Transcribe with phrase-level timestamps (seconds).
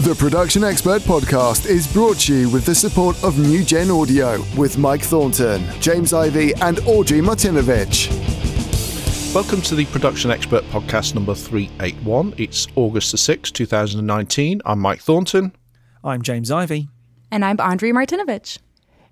[0.00, 4.78] The Production Expert podcast is brought to you with the support of NUGEN Audio with
[4.78, 8.08] Mike Thornton, James Ivey, and Audrey Martinovich.
[9.34, 12.32] Welcome to the Production Expert podcast number 381.
[12.38, 14.62] It's August the 6th, 2019.
[14.64, 15.54] I'm Mike Thornton.
[16.02, 16.88] I'm James Ivey.
[17.30, 18.56] And I'm Audrey Martinovich.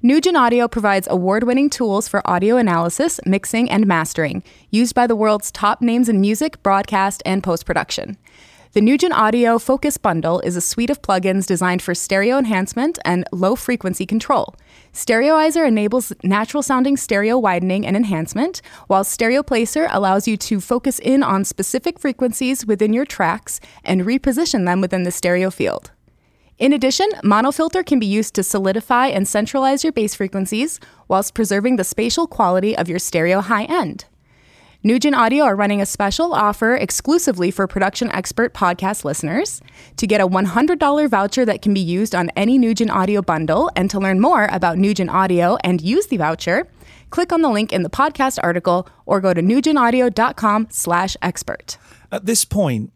[0.03, 5.17] NUGEN Audio provides award winning tools for audio analysis, mixing, and mastering, used by the
[5.17, 8.17] world's top names in music, broadcast, and post production.
[8.79, 13.25] The NUGEN Audio Focus Bundle is a suite of plugins designed for stereo enhancement and
[13.33, 14.55] low frequency control.
[14.93, 21.01] Stereoizer enables natural sounding stereo widening and enhancement, while Stereo Placer allows you to focus
[21.01, 25.91] in on specific frequencies within your tracks and reposition them within the stereo field.
[26.57, 31.75] In addition, monofilter can be used to solidify and centralize your bass frequencies whilst preserving
[31.79, 34.05] the spatial quality of your stereo high end.
[34.85, 39.61] NUGEN Audio are running a special offer exclusively for Production Expert podcast listeners.
[39.97, 43.91] To get a $100 voucher that can be used on any NUGEN Audio bundle and
[43.91, 46.69] to learn more about NUGEN Audio and use the voucher,
[47.11, 51.77] click on the link in the podcast article or go to nugenaudio.com slash expert.
[52.13, 52.93] At this point,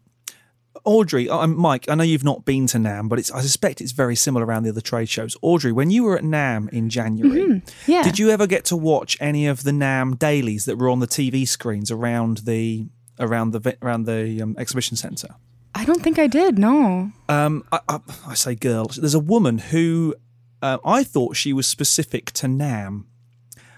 [0.85, 1.87] Audrey, I'm Mike.
[1.87, 4.69] I know you've not been to NAMM, but I suspect it's very similar around the
[4.69, 5.37] other trade shows.
[5.41, 7.91] Audrey, when you were at NAMM in January, mm-hmm.
[7.91, 8.01] yeah.
[8.01, 11.07] did you ever get to watch any of the NAMM dailies that were on the
[11.07, 12.87] TV screens around the
[13.19, 15.35] around the around the um, exhibition centre?
[15.75, 16.59] I don't think I did.
[16.59, 17.11] No.
[17.29, 18.85] Um, I, I, I, say girl.
[18.87, 20.15] There's a woman who
[20.61, 23.05] uh, I thought she was specific to NAMM,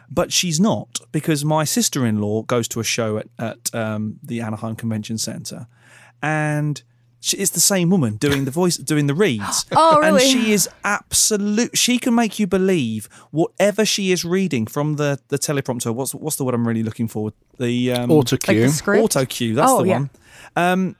[0.09, 4.75] but she's not because my sister-in-law goes to a show at at um, the Anaheim
[4.75, 5.67] Convention Centre,
[6.25, 6.81] and
[7.19, 9.65] she, it's the same woman doing the voice, doing the reads.
[9.71, 10.07] oh, really?
[10.09, 11.77] And she is absolute.
[11.77, 15.93] She can make you believe whatever she is reading from the the teleprompter.
[15.93, 17.31] What's what's the word I'm really looking for?
[17.59, 18.67] The um, auto cue.
[18.67, 19.53] Like auto cue.
[19.55, 19.93] That's oh, the yeah.
[19.99, 20.09] one.
[20.55, 20.95] Um,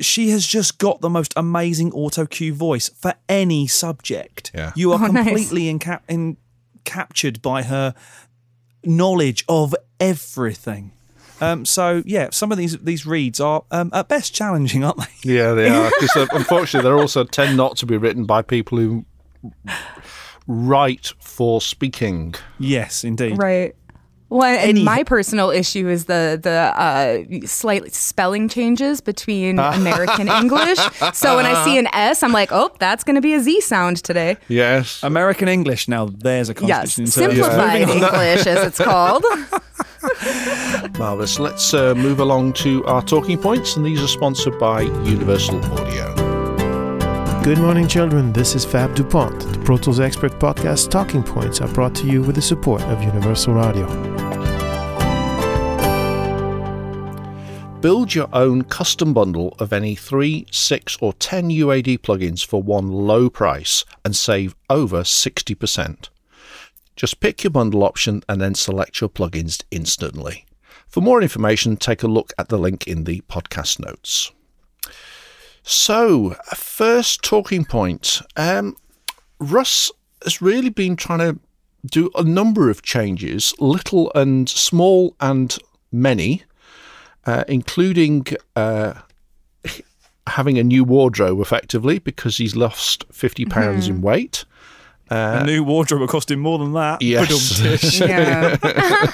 [0.00, 4.50] she has just got the most amazing auto cue voice for any subject.
[4.54, 4.72] Yeah.
[4.76, 5.24] You are Oh, nice.
[5.26, 6.36] completely enca- in,
[6.84, 7.94] captured by her
[8.84, 10.92] knowledge of everything.
[11.40, 15.32] Um, so yeah, some of these these reads are um, at best challenging, aren't they?
[15.34, 15.90] Yeah, they are.
[16.00, 19.04] Because unfortunately, they also tend not to be written by people who
[20.46, 22.34] write for speaking.
[22.58, 23.38] Yes, indeed.
[23.38, 23.74] Right.
[24.28, 30.28] Well, and Any- my personal issue is the the uh, slight spelling changes between American
[30.28, 30.78] English.
[31.14, 33.60] So when I see an S, I'm like, oh, that's going to be a Z
[33.62, 34.36] sound today.
[34.46, 35.02] Yes.
[35.02, 35.88] American English.
[35.88, 37.04] Now there's a Yes, contradiction.
[37.04, 39.24] in simplified English, as it's called.
[40.98, 41.38] Marvellous.
[41.38, 46.14] Let's uh, move along to our talking points, and these are sponsored by Universal Audio.
[47.42, 48.32] Good morning, children.
[48.32, 49.40] This is Fab DuPont.
[49.40, 53.02] The Pro Tools Expert Podcast Talking Points are brought to you with the support of
[53.02, 53.86] Universal Audio.
[57.80, 62.88] Build your own custom bundle of any 3, 6, or 10 UAD plugins for one
[62.88, 66.10] low price and save over 60%.
[67.00, 70.44] Just pick your bundle option and then select your plugins instantly.
[70.86, 74.32] For more information, take a look at the link in the podcast notes.
[75.62, 78.20] So, first talking point.
[78.36, 78.76] Um,
[79.38, 79.90] Russ
[80.22, 81.40] has really been trying to
[81.86, 85.56] do a number of changes, little and small and
[85.90, 86.42] many,
[87.24, 88.92] uh, including uh,
[90.26, 94.44] having a new wardrobe effectively because he's lost 50 pounds in weight.
[95.10, 97.02] A new wardrobe will cost him more than that.
[97.02, 98.00] Yes.
[98.10, 98.56] Yeah.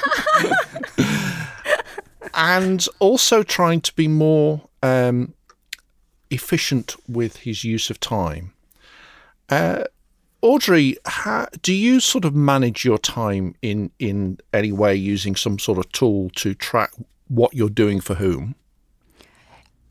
[2.34, 5.34] and also trying to be more um,
[6.30, 8.52] efficient with his use of time.
[9.48, 9.84] Uh,
[10.42, 15.58] Audrey, how, do you sort of manage your time in in any way using some
[15.58, 16.92] sort of tool to track
[17.28, 18.54] what you're doing for whom?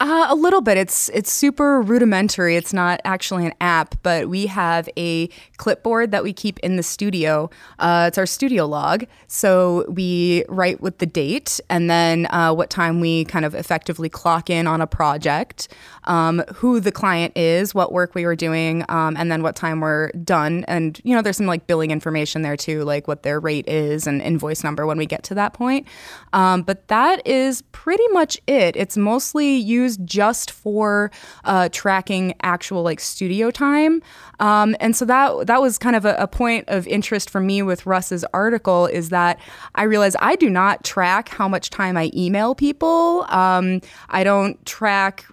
[0.01, 0.78] Uh, a little bit.
[0.78, 2.57] It's it's super rudimentary.
[2.57, 6.83] It's not actually an app, but we have a clipboard that we keep in the
[6.83, 7.50] studio.
[7.79, 9.05] Uh, it's our studio log.
[9.28, 14.09] So we write with the date and then uh, what time we kind of effectively
[14.09, 15.69] clock in on a project,
[16.05, 19.81] um, who the client is, what work we were doing, um, and then what time
[19.81, 20.63] we're done.
[20.67, 24.07] And you know, there's some like billing information there too, like what their rate is
[24.07, 25.87] and invoice number when we get to that point.
[26.34, 28.75] Um, but that is pretty much it.
[28.75, 31.11] It's mostly used just for
[31.43, 34.02] uh, tracking actual like studio time.
[34.40, 37.61] Um, and so that that was kind of a, a point of interest for me
[37.61, 39.40] with Russ's article is that
[39.75, 43.25] I realized I do not track how much time I email people.
[43.29, 45.25] Um, I don't track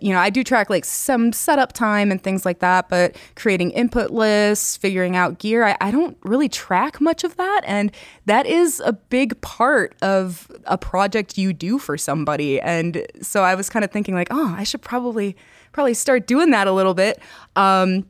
[0.00, 3.70] you know, I do track like some setup time and things like that, but creating
[3.70, 7.62] input lists, figuring out gear, I, I don't really track much of that.
[7.64, 7.92] And
[8.26, 12.60] that is a big part of a project you do for somebody.
[12.60, 15.36] And so I was kind of thinking like, oh, I should probably
[15.72, 17.20] probably start doing that a little bit.
[17.56, 18.06] Um,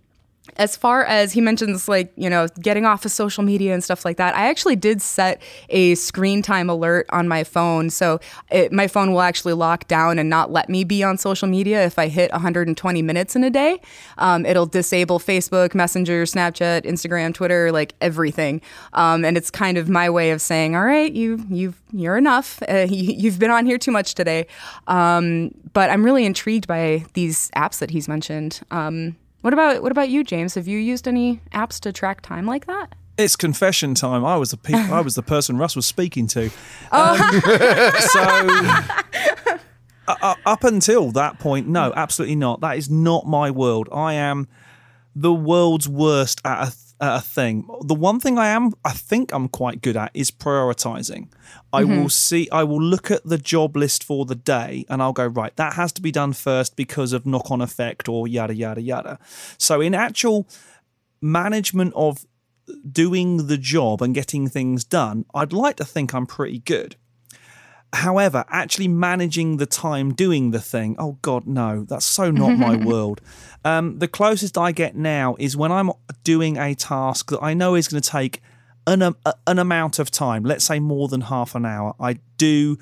[0.57, 4.05] as far as he mentions like you know getting off of social media and stuff
[4.05, 7.91] like that i actually did set a screen time alert on my phone.
[7.91, 8.21] So
[8.51, 11.85] it, my phone will actually lock down and not let me be on social media
[11.85, 13.81] if i hit 120 minutes in a day.
[14.19, 18.61] Um, it'll disable facebook messenger snapchat instagram twitter like everything.
[18.93, 22.63] Um, and it's kind of my way of saying all right you you've you're enough.
[22.69, 24.47] Uh, you, have been on here too much today.
[24.87, 28.61] Um, but i'm really intrigued by these apps that he's mentioned.
[28.71, 30.55] Um, what about what about you, James?
[30.55, 32.95] Have you used any apps to track time like that?
[33.17, 34.25] It's confession time.
[34.25, 36.51] I was the pe- I was the person Russ was speaking to.
[36.93, 37.19] Um,
[38.01, 38.23] so
[40.09, 42.61] uh, up until that point, no, absolutely not.
[42.61, 43.89] That is not my world.
[43.93, 44.49] I am
[45.15, 46.71] the world's worst at a
[47.01, 47.67] a thing.
[47.83, 51.29] The one thing I am, I think I'm quite good at is prioritizing.
[51.73, 52.03] I mm-hmm.
[52.03, 55.27] will see, I will look at the job list for the day and I'll go,
[55.27, 58.83] right, that has to be done first because of knock on effect or yada, yada,
[58.83, 59.19] yada.
[59.57, 60.47] So, in actual
[61.23, 62.27] management of
[62.91, 66.97] doing the job and getting things done, I'd like to think I'm pretty good.
[67.93, 72.77] However, actually managing the time doing the thing, oh God, no, that's so not my
[72.85, 73.21] world.
[73.65, 75.91] Um, the closest I get now is when I'm
[76.23, 78.41] doing a task that I know is going to take
[78.87, 79.17] an, um,
[79.47, 81.95] an amount of time, let's say more than half an hour.
[81.99, 82.79] I do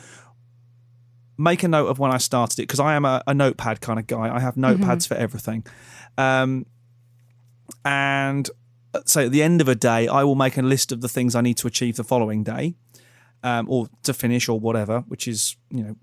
[1.38, 3.99] make a note of when I started it because I am a, a, notepad kind
[3.99, 4.34] of guy.
[4.34, 5.14] I have notepads mm-hmm.
[5.14, 5.64] for everything.
[6.19, 6.66] Um,
[7.84, 8.49] and
[8.93, 11.08] uh, so at the end of a day, I will make a list of the
[11.08, 12.75] things I need to achieve the following day
[13.43, 15.96] um, or to finish or whatever, which is you know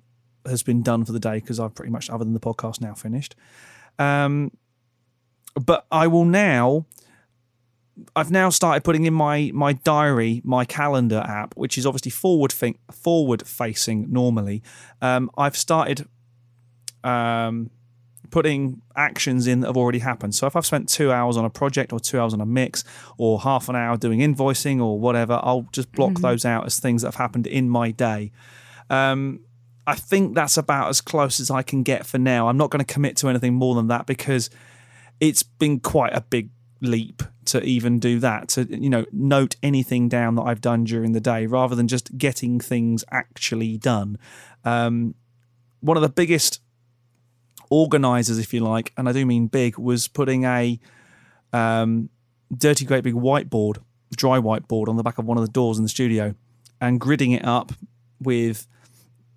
[0.46, 2.94] has been done for the day because I've pretty much other than the podcast now
[2.94, 3.36] finished.
[4.00, 4.52] Um,
[5.64, 6.86] but I will now.
[8.14, 12.52] I've now started putting in my my diary, my calendar app, which is obviously forward
[12.52, 14.62] think, forward facing normally.
[15.02, 16.06] Um, I've started
[17.06, 17.70] um,
[18.36, 20.36] putting actions in that have already happened.
[20.36, 22.84] So if I've spent two hours on a project or two hours on a mix
[23.18, 26.22] or half an hour doing invoicing or whatever, I'll just block mm-hmm.
[26.22, 28.34] those out as things that have happened in my day.
[28.90, 29.40] Um,
[29.88, 32.50] I think that's about as close as I can get for now.
[32.50, 34.50] I'm not going to commit to anything more than that because
[35.22, 36.50] it's been quite a big
[36.82, 41.14] leap to even do that to you know note anything down that I've done during
[41.14, 44.18] the day rather than just getting things actually done.
[44.66, 45.16] Um,
[45.80, 46.60] one of the biggest
[47.70, 50.80] organizers, if you like, and I do mean big, was putting a
[51.54, 52.10] um,
[52.56, 53.78] dirty, great big whiteboard,
[54.16, 56.36] dry whiteboard, on the back of one of the doors in the studio,
[56.82, 57.72] and gridding it up
[58.20, 58.68] with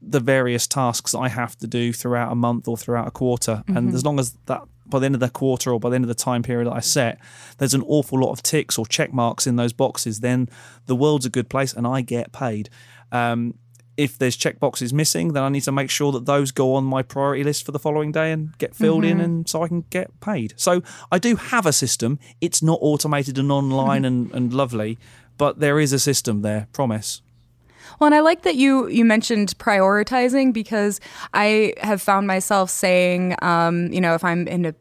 [0.01, 3.63] the various tasks I have to do throughout a month or throughout a quarter.
[3.67, 3.77] Mm-hmm.
[3.77, 6.05] And as long as that by the end of the quarter or by the end
[6.05, 7.19] of the time period that I set,
[7.59, 10.49] there's an awful lot of ticks or check marks in those boxes, then
[10.87, 12.71] the world's a good place and I get paid.
[13.13, 13.55] Um,
[13.99, 17.03] if there's checkboxes missing, then I need to make sure that those go on my
[17.03, 19.19] priority list for the following day and get filled mm-hmm.
[19.19, 20.55] in, and so I can get paid.
[20.57, 22.21] So I do have a system.
[22.41, 24.99] It's not automated and online and, and lovely,
[25.37, 26.69] but there is a system there.
[26.73, 27.23] Promise.
[27.99, 31.01] Well, and I like that you you mentioned prioritizing because
[31.35, 34.75] I have found myself saying, um, you know, if I'm in a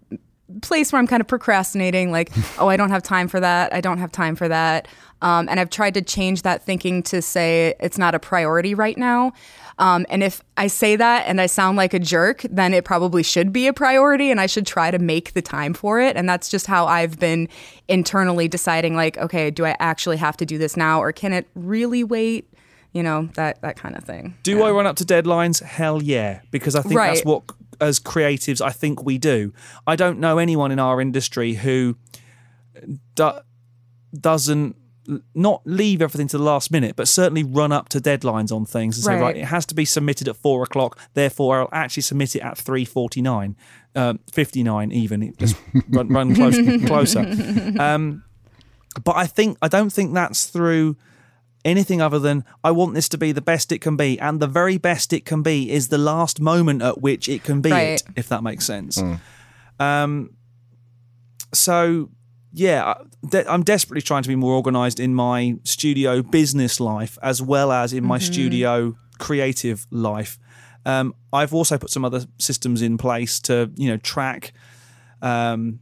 [0.61, 3.73] place where I'm kind of procrastinating, like, oh, I don't have time for that.
[3.73, 4.87] I don't have time for that.
[5.21, 8.97] Um, and I've tried to change that thinking to say it's not a priority right
[8.97, 9.33] now.
[9.79, 13.23] Um, and if I say that and I sound like a jerk, then it probably
[13.23, 16.15] should be a priority and I should try to make the time for it.
[16.15, 17.47] And that's just how I've been
[17.87, 21.47] internally deciding, like, okay, do I actually have to do this now or can it
[21.53, 22.51] really wait?
[22.93, 24.35] You know, that, that kind of thing.
[24.41, 24.63] Do yeah.
[24.63, 25.61] I run up to deadlines?
[25.61, 26.41] Hell yeah.
[26.49, 27.13] Because I think right.
[27.13, 27.43] that's what,
[27.81, 29.53] as creatives, I think we do.
[29.85, 31.97] I don't know anyone in our industry who
[33.15, 33.31] do,
[34.19, 34.75] doesn't
[35.33, 38.97] not leave everything to the last minute, but certainly run up to deadlines on things
[38.97, 40.99] and say, right, right it has to be submitted at four o'clock.
[41.13, 43.55] Therefore, I'll actually submit it at three forty nine,
[43.95, 45.33] um, fifty nine even.
[45.37, 45.55] Just
[45.89, 47.19] run, run close, closer.
[47.79, 48.23] Um,
[49.03, 50.97] but I think I don't think that's through
[51.67, 54.47] anything other than I want this to be the best it can be, and the
[54.47, 58.01] very best it can be is the last moment at which it can be right.
[58.01, 58.97] it, if that makes sense.
[58.97, 59.19] Mm.
[59.79, 60.33] Um,
[61.53, 62.09] so
[62.53, 62.95] yeah,
[63.47, 67.93] I'm desperately trying to be more organized in my studio business life as well as
[67.93, 68.33] in my mm-hmm.
[68.33, 70.39] studio creative life.
[70.85, 74.53] Um, I've also put some other systems in place to, you know, track
[75.21, 75.79] um,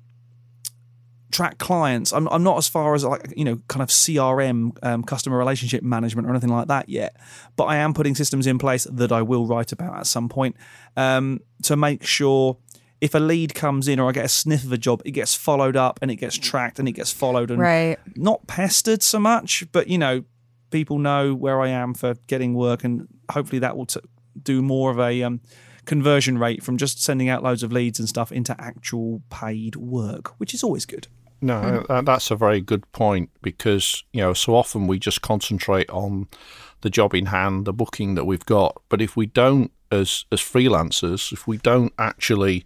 [1.32, 2.14] track clients.
[2.14, 5.84] I'm, I'm not as far as like you know, kind of CRM, um, customer relationship
[5.84, 7.16] management, or anything like that yet.
[7.56, 10.56] But I am putting systems in place that I will write about at some point
[10.98, 12.58] um, to make sure
[13.02, 15.36] if a lead comes in or I get a sniff of a job, it gets
[15.36, 18.00] followed up and it gets tracked and it gets followed and Right.
[18.16, 20.24] not pestered so much, but you know,
[20.72, 24.00] people know where I am for getting work, and hopefully that will t-
[24.42, 25.42] do more of a um,
[25.86, 30.40] conversion rate from just sending out loads of leads and stuff into actual paid work,
[30.40, 31.08] which is always good.
[31.42, 35.90] No, uh, that's a very good point because you know so often we just concentrate
[35.90, 36.28] on
[36.82, 40.40] the job in hand, the booking that we've got, but if we don't, as as
[40.40, 42.66] freelancers, if we don't actually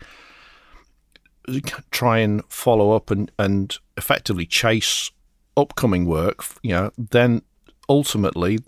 [1.91, 5.11] try and follow up and and effectively chase
[5.57, 7.41] upcoming work, you know, then
[7.89, 8.59] ultimately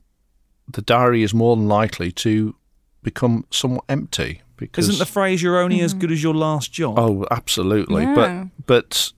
[0.72, 2.56] the diary is more than likely to
[3.04, 6.98] become somewhat empty because Isn't the phrase "you're only as good as your last job"?
[6.98, 8.04] Oh, absolutely.
[8.04, 8.16] Yeah.
[8.16, 9.14] But but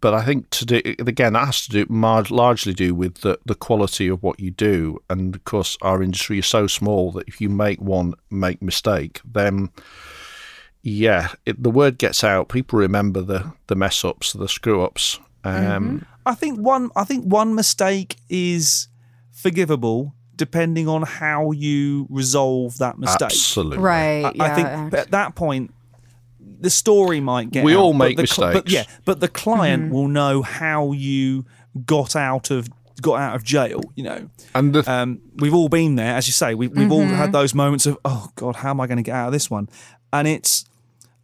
[0.00, 3.38] but I think to do again that has to do mar- largely do with the
[3.44, 7.26] the quality of what you do, and of course our industry is so small that
[7.26, 9.70] if you make one make mistake, then
[10.82, 12.48] yeah, it, the word gets out.
[12.48, 15.18] People remember the the mess ups, the screw ups.
[15.42, 16.90] Um, I think one.
[16.94, 18.88] I think one mistake is
[19.32, 23.22] forgivable depending on how you resolve that mistake.
[23.22, 23.78] Absolutely.
[23.78, 24.24] Right.
[24.24, 24.44] I, yeah.
[24.44, 25.72] I think at that point,
[26.60, 27.64] the story might get.
[27.64, 28.72] We out, all but make the cl- but mistakes.
[28.90, 29.94] yeah, but the client Mm-hmm.
[29.94, 31.44] will know how you
[31.86, 32.68] got out of
[33.02, 33.80] got out of jail.
[33.96, 36.54] You know, And the, um, we've all been there, as you say.
[36.54, 37.14] We, we've all Mm-hmm.
[37.14, 39.50] had those moments of, oh God, how am I going to get out of this
[39.50, 39.68] one?
[40.12, 40.64] And it's.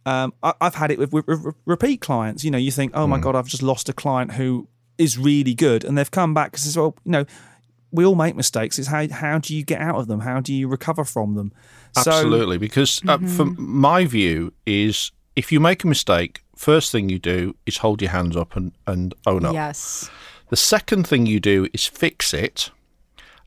[0.03, 2.43] Um, I, I've had it with, with, with repeat clients.
[2.43, 5.53] You know, you think, oh my God, I've just lost a client who is really
[5.53, 7.25] good, and they've come back because, it's well, you know,
[7.91, 8.79] we all make mistakes.
[8.79, 10.21] It's how how do you get out of them?
[10.21, 11.51] How do you recover from them?
[11.97, 13.27] So, Absolutely, because uh, mm-hmm.
[13.27, 18.01] from my view is if you make a mistake, first thing you do is hold
[18.01, 19.53] your hands up and, and own up.
[19.53, 20.09] yes.
[20.49, 22.71] The second thing you do is fix it,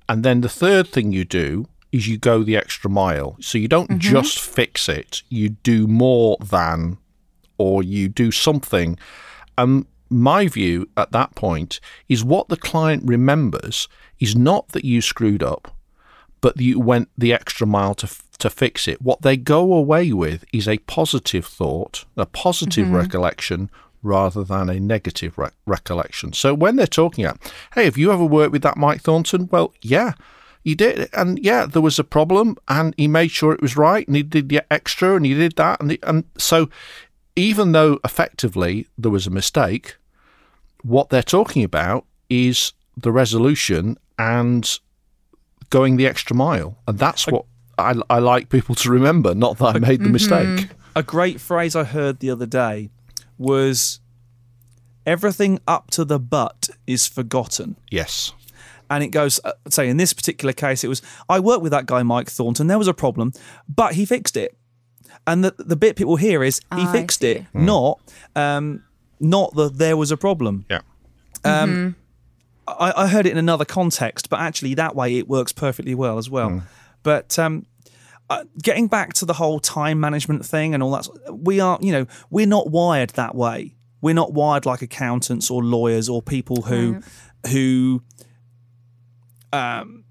[0.08, 3.36] and then the third thing you do is you go the extra mile.
[3.40, 3.98] So you don't mm-hmm.
[3.98, 6.98] just fix it; you do more than,
[7.58, 8.98] or you do something.
[9.56, 13.88] And my view at that point is what the client remembers
[14.24, 15.62] is not that you screwed up,
[16.40, 19.00] but you went the extra mile to to fix it.
[19.00, 23.02] What they go away with is a positive thought, a positive mm-hmm.
[23.02, 23.70] recollection,
[24.02, 26.32] rather than a negative re- recollection.
[26.32, 27.40] So when they're talking about,
[27.74, 29.48] hey, have you ever worked with that Mike Thornton?
[29.52, 30.12] Well, yeah.
[30.64, 34.06] He did, and yeah, there was a problem, and he made sure it was right,
[34.06, 36.70] and he did the extra, and he did that, and he, and so,
[37.36, 39.96] even though effectively there was a mistake,
[40.82, 44.78] what they're talking about is the resolution and
[45.70, 46.78] going the extra mile.
[46.86, 47.46] And that's what
[47.78, 50.68] I, I like people to remember, not that I made the mistake.
[50.94, 52.90] a great phrase I heard the other day
[53.38, 54.00] was
[55.06, 57.76] everything up to the but is forgotten.
[57.90, 58.32] Yes.
[58.90, 61.86] And it goes, uh, say, in this particular case, it was I worked with that
[61.86, 62.66] guy, Mike Thornton.
[62.66, 63.32] There was a problem,
[63.68, 64.56] but he fixed it.
[65.26, 67.30] And the, the bit people hear is he Ah, I fixed see.
[67.30, 67.98] it, not
[68.36, 68.84] um,
[69.20, 70.66] not that there was a problem.
[70.68, 70.80] Yeah.
[72.66, 76.18] I, I heard it in another context, but actually that way it works perfectly well
[76.18, 76.62] as well.
[77.02, 77.66] But um,
[78.30, 81.92] uh, getting back to the whole time management thing and all that, we are, you
[81.92, 83.74] know, we're not wired that way.
[84.00, 87.00] We're not wired like accountants or lawyers or people who
[87.50, 88.02] who
[89.52, 90.04] um,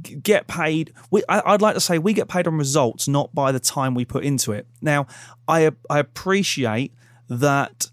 [0.00, 0.92] g- get paid.
[1.10, 3.94] We, I, I'd like to say we get paid on results, not by the time
[3.94, 4.66] we put into it.
[4.80, 5.06] Now,
[5.48, 6.92] I I appreciate
[7.28, 7.90] that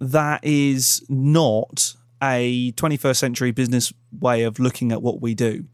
[0.00, 1.94] that is not
[2.24, 5.66] a 21st century business way of looking at what we do.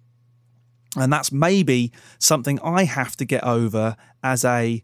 [0.97, 4.83] And that's maybe something I have to get over as a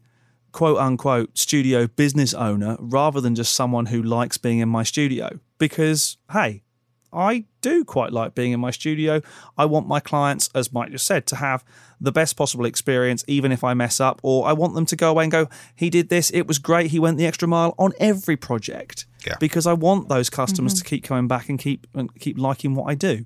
[0.53, 5.39] quote unquote studio business owner rather than just someone who likes being in my studio.
[5.57, 6.63] Because, hey,
[7.11, 9.21] I do quite like being in my studio.
[9.57, 11.65] I want my clients, as Mike just said, to have
[11.99, 15.09] the best possible experience, even if I mess up, or I want them to go
[15.09, 17.93] away and go, he did this, it was great, he went the extra mile on
[17.99, 19.05] every project.
[19.27, 19.35] Yeah.
[19.39, 22.85] Because I want those customers to keep coming back and keep and keep liking what
[22.85, 23.23] I do.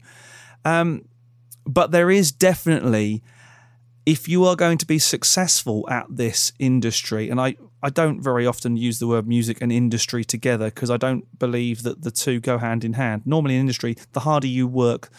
[0.65, 1.05] Um,
[1.65, 3.21] but there is definitely
[4.05, 8.47] if you are going to be successful at this industry, and I, I don't very
[8.47, 12.39] often use the word music and industry together because I don't believe that the two
[12.39, 13.23] go hand in hand.
[13.25, 15.09] Normally, in industry, the harder you work,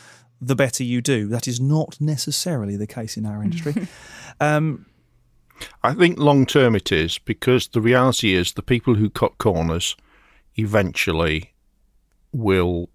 [0.40, 1.28] the better you do.
[1.28, 3.86] That is not necessarily the case in our industry.
[4.40, 4.86] um,
[5.84, 9.96] I think long term it is because the reality is the people who cut corners
[10.56, 11.52] eventually
[12.32, 12.88] will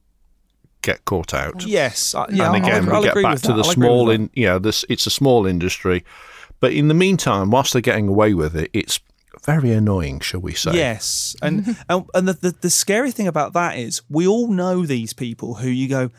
[0.81, 1.65] get caught out.
[1.65, 3.53] yes, I, yeah, and again, I'll, I'll we get back to that.
[3.53, 4.23] the I'll small with that.
[4.23, 6.03] in you know this it's a small industry,
[6.59, 8.99] but in the meantime, whilst they're getting away with it, it's
[9.43, 10.73] very annoying, shall we say?
[10.73, 14.85] Yes, and and, and the, the the scary thing about that is we all know
[14.85, 16.11] these people who you go,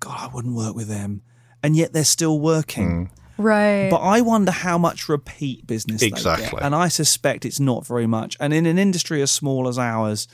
[0.00, 1.22] God, I wouldn't work with them,
[1.62, 3.06] and yet they're still working.
[3.06, 3.20] Hmm.
[3.36, 3.88] Right.
[3.90, 6.18] But I wonder how much repeat business they get.
[6.18, 6.62] Exactly.
[6.62, 8.36] and I suspect it's not very much.
[8.38, 10.28] And in an industry as small as ours,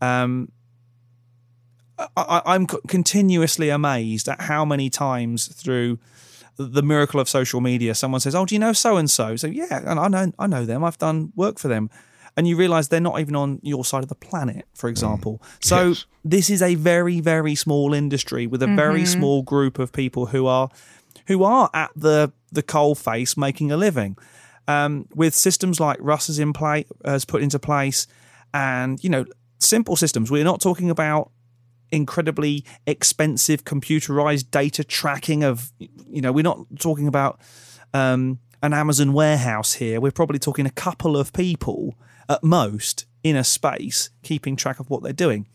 [0.00, 0.50] um,
[2.16, 5.98] I, I'm continuously amazed at how many times through
[6.58, 9.46] the miracle of social media, someone says, "Oh, do you know so and so?" So
[9.46, 10.84] yeah, and I know I know them.
[10.84, 11.88] I've done work for them,
[12.36, 15.42] and you realise they're not even on your side of the planet, for example.
[15.60, 16.06] So Yes.
[16.24, 20.46] this is a very very small industry with a very small group of people who
[20.46, 20.68] are
[21.28, 24.16] who are at the the coal face making a living.
[24.68, 28.06] Um, with systems like Russ has in play has put into place,
[28.52, 29.24] and you know
[29.58, 30.30] simple systems.
[30.30, 31.30] We're not talking about
[31.92, 37.40] incredibly expensive computerized data tracking of you know we're not talking about
[37.94, 40.00] um, an Amazon warehouse here.
[40.00, 41.94] We're probably talking a couple of people
[42.28, 45.46] at most in a space keeping track of what they're doing.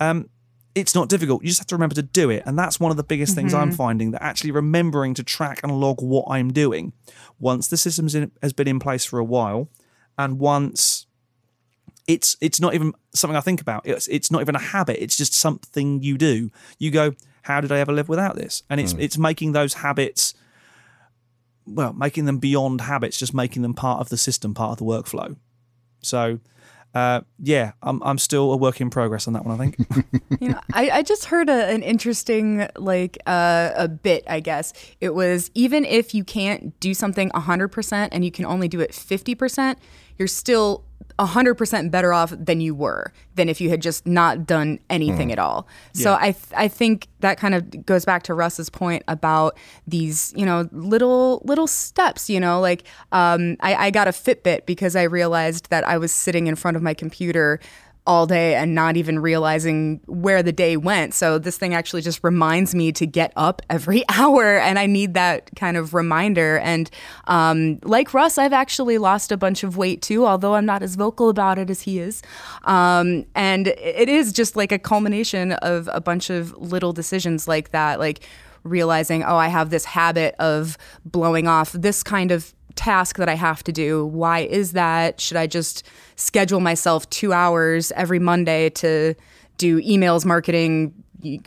[0.00, 0.28] Um,
[0.74, 1.42] it's not difficult.
[1.42, 2.44] You just have to remember to do it.
[2.46, 5.72] And that's one of the biggest things I'm finding that actually remembering to track and
[5.72, 6.92] log what I'm doing
[7.38, 8.08] once the system
[8.42, 9.68] has been in place for a while
[10.18, 11.06] and once
[12.06, 13.86] it's it's not even something I think about.
[13.86, 15.02] It's it's not even a habit.
[15.02, 16.50] It's just something you do.
[16.78, 18.62] You go, how did I ever live without this?
[18.68, 20.34] And it's it's making those habits
[21.66, 24.84] well, making them beyond habits, just making them part of the system, part of the
[24.84, 25.36] workflow.
[26.00, 26.40] So
[26.94, 29.60] uh, yeah, I'm I'm still a work in progress on that one.
[29.60, 29.76] I think.
[30.40, 34.24] You know, I, I just heard a, an interesting like uh, a bit.
[34.26, 38.66] I guess it was even if you can't do something 100% and you can only
[38.66, 39.76] do it 50%,
[40.18, 40.84] you're still
[41.18, 45.38] 100% better off than you were than if you had just not done anything at
[45.38, 45.66] all.
[45.92, 50.32] So I th- I think that kind of goes back to Russ's point about these,
[50.36, 54.96] you know, little little steps, you know, like um, I, I got a Fitbit because
[54.96, 57.60] I realized that I was sitting in front of my computer
[58.04, 61.14] all day and not even realizing where the day went.
[61.14, 65.14] So this thing actually just reminds me to get up every hour, and I need
[65.14, 66.58] that kind of reminder.
[66.58, 66.90] And
[67.26, 70.96] um, like Russ, I've actually lost a bunch of weight too, although I'm not as
[70.96, 72.22] vocal about it as he is.
[72.64, 77.70] Um, and it is just like a culmination of a bunch of little decisions like
[77.70, 78.26] that, like
[78.64, 83.34] realizing, oh, I have this habit of blowing off this kind of task that I
[83.34, 84.06] have to do.
[84.06, 85.20] Why is that?
[85.20, 85.86] Should I just
[86.16, 89.14] schedule myself two hours every Monday to
[89.58, 90.94] do emails, marketing,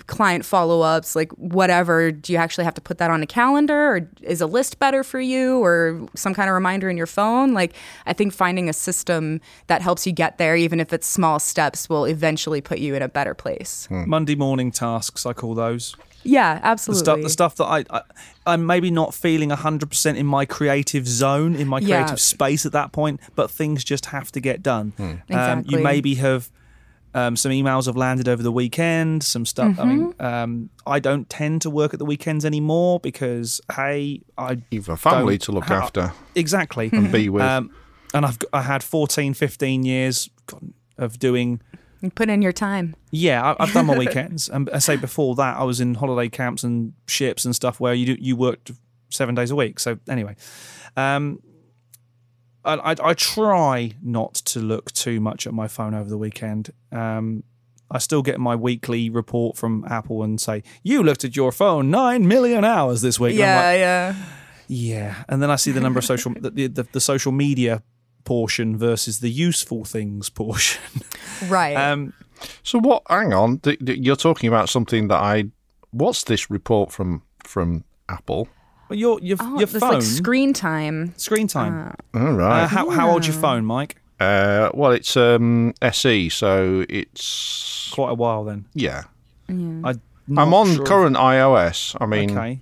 [0.08, 2.12] client follow ups, like whatever?
[2.12, 5.04] Do you actually have to put that on a calendar or is a list better
[5.04, 7.54] for you or some kind of reminder in your phone?
[7.54, 7.74] Like,
[8.06, 11.90] I think finding a system that helps you get there, even if it's small steps,
[11.90, 13.86] will eventually put you in a better place.
[13.88, 14.10] Hmm.
[14.10, 15.96] Monday morning tasks, I call those.
[16.26, 17.04] Yeah, The absolutely.
[17.04, 18.02] stuff, the stuff that I, I,
[18.48, 21.98] I'm maybe not feeling 100% in my creative zone, in my Yeah.
[22.02, 24.94] creative space at that point, but things just have to get done.
[25.00, 25.78] Um, Exactly.
[25.78, 26.50] you maybe have
[27.14, 29.80] um, some emails have landed over the weekend, some stuff.
[29.80, 30.26] I mean, Mm-hmm.
[30.26, 34.98] um, I don't tend to work at the weekends anymore because, hey, I You've a
[34.98, 36.90] family to look ha- after exactly.
[36.92, 37.42] and be with.
[37.44, 37.72] Um,
[38.14, 40.30] and I've I had 14, 15 years
[40.98, 41.62] of doing
[42.02, 42.96] You put in your time.
[43.12, 46.30] yeah, I, I've done my weekends, and I say before that I was in holiday
[46.30, 48.72] camps and ships and stuff where you do, you worked
[49.10, 49.80] seven days a week.
[49.80, 50.36] So anyway,
[50.98, 51.40] um,
[52.64, 56.72] I, I, I try not to look too much at my phone over the weekend.
[56.92, 57.44] Um,
[57.90, 61.92] I still get my weekly report from Apple and say you looked at your phone
[61.92, 63.36] nine million hours this week.
[63.36, 64.16] I'm like, yeah.
[64.68, 67.84] yeah, and then I see the number of social the, the, the social media
[68.26, 70.82] portion versus the useful things portion.
[71.50, 71.76] Right.
[71.76, 72.14] Um,
[72.64, 73.04] so what?
[73.10, 75.46] Hang on, th- th- you're talking about something that I.
[75.92, 78.48] What's this report from from Apple?
[78.90, 81.14] Well, your your oh, your phone like screen time.
[81.18, 81.96] screen time.
[82.14, 82.64] All right.
[82.64, 83.98] Uh, how how old's your phone, Mike?
[84.20, 88.66] Uh, well, it's um, SE, so it's Quite a while then.
[88.74, 89.04] yeah.
[89.50, 89.96] I
[90.38, 91.96] I'm on current iOS.
[92.00, 92.62] I mean, Okay.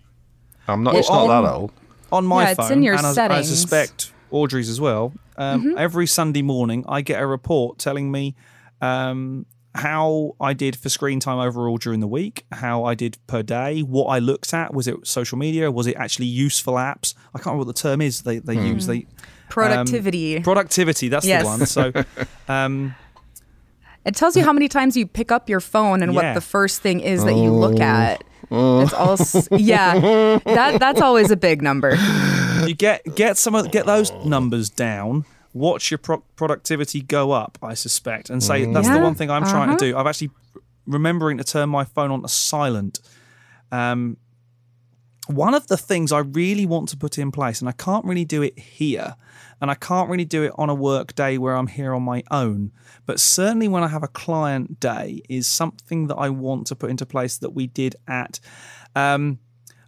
[0.67, 0.93] I'm not.
[0.93, 1.71] Well, it's not on- that old.
[2.11, 5.13] On my Yeah, it's phone, in your and I, I suspect Audrey's as well.
[5.37, 8.35] Um, Every Sunday morning, I get a report telling me
[8.81, 13.41] um, how I did for screen time overall during the week, how I did per
[13.43, 14.73] day, what I looked at.
[14.73, 15.71] Was it social media?
[15.71, 17.15] Was it actually useful apps?
[17.33, 18.85] I can't remember what the term is they, they use.
[18.87, 19.05] They
[19.49, 20.39] Productivity.
[20.41, 21.09] productivity.
[21.09, 21.43] That's Yes.
[21.43, 21.65] the one.
[21.65, 21.91] So.
[22.47, 22.95] Um,
[24.05, 26.21] It tells you how many times you pick up your phone and Yeah.
[26.21, 28.23] what the first thing is that you look at.
[28.51, 30.39] It's all s- yeah.
[30.45, 31.95] That that's always a big number.
[32.67, 35.25] you get get some of get those numbers down
[35.55, 39.29] watch your pro- productivity go up i suspect and say that's the Yeah, one thing
[39.29, 39.77] i'm trying uh-huh.
[39.77, 40.31] to do i've actually
[40.87, 42.99] remembering to turn my phone on to silent
[43.71, 44.17] um
[45.27, 48.25] one of the things I really want to put in place, and I can't really
[48.25, 49.15] do it here,
[49.61, 52.23] and I can't really do it on a work day where I'm here on my
[52.29, 52.71] own,
[53.05, 56.89] but certainly when I have a client day, is something that I want to put
[56.89, 58.39] into place that we did at.
[58.95, 59.39] Um,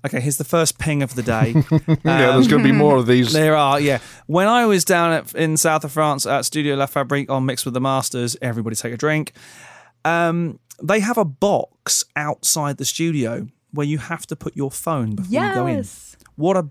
[0.06, 1.56] Okay, here's the first ping of the day.
[1.88, 3.34] yeah, there's going to be more of these.
[3.34, 3.98] There are, yeah.
[4.28, 7.66] When I was down at, in south of France at Studio La Fabrique on Mix
[7.66, 9.32] with the Masters, everybody take a drink.
[10.04, 15.16] Um, they have a box outside the studio where you have to put your phone
[15.16, 15.78] before you go in.
[15.78, 16.18] Yes.
[16.36, 16.68] What a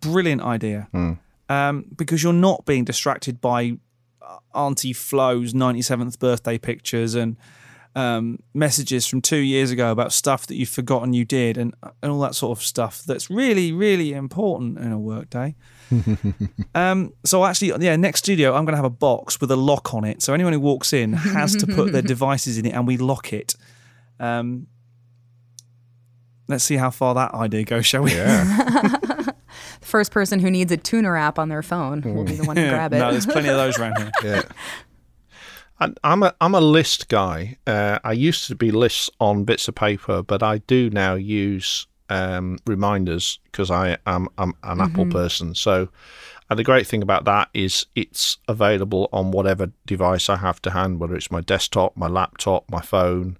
[0.00, 0.88] brilliant idea!
[1.48, 3.78] Um, because you're not being distracted by
[4.22, 7.36] uh, Auntie Flo's 97th birthday pictures and
[7.94, 12.10] um, messages from two years ago about stuff that you've forgotten you did and, and
[12.10, 15.54] all that sort of stuff that's really, really important in a workday.
[16.74, 19.92] um, so actually, yeah, next studio, I'm going to have a box with a lock
[19.92, 20.22] on it.
[20.22, 23.32] So anyone who walks in has to put their devices in it and we lock
[23.32, 23.56] it.
[24.18, 24.68] Um,
[26.52, 28.12] let's see how far that idea goes, shall we?
[28.12, 29.26] Yeah.
[29.80, 32.56] The first person who needs a tuner app on their phone will be the one
[32.56, 32.98] to grab it.
[32.98, 34.10] no, there's plenty of those around here.
[34.24, 34.42] yeah.
[35.80, 37.58] And I'm a I'm a list guy.
[37.66, 41.86] Uh, I used to be lists on bits of paper, but I do now use
[42.08, 45.56] um, reminders because I am I'm an Apple person.
[45.56, 45.88] So,
[46.48, 50.70] and the great thing about that is it's available on whatever device I have to
[50.70, 53.36] hand, whether it's my desktop, my laptop, my phone,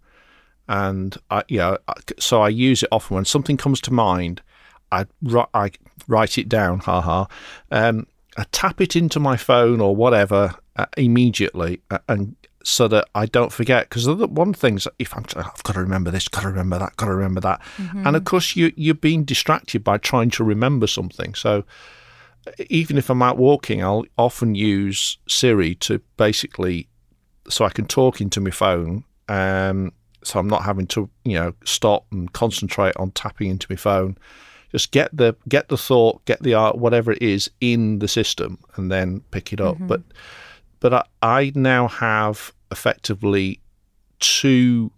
[0.69, 1.79] and I you know
[2.19, 4.43] so I use it often when something comes to mind.
[4.91, 5.07] I
[5.55, 5.71] I
[6.09, 7.27] write it down, haha.
[7.71, 13.09] Um, I tap it into my phone or whatever uh, immediately, uh, and so that
[13.15, 13.89] I don't forget.
[13.89, 16.97] Because the one thing's if I'm, I've got to remember this, got to remember that,
[16.97, 17.61] got to remember that,
[18.07, 21.35] and of course you you're being distracted by trying to remember something.
[21.35, 21.65] So
[22.69, 26.89] even if I'm out walking, I'll often use Siri to basically
[27.49, 29.05] so I can talk into my phone.
[29.29, 29.93] Um,
[30.25, 34.17] so I'm not having to you know stop and concentrate on tapping into my phone
[34.73, 38.59] just get the get the thought, get the art, whatever it is, in the system,
[38.77, 39.77] and then pick it up.
[39.81, 40.01] But
[40.81, 43.61] but I, I now have effectively
[44.19, 44.91] two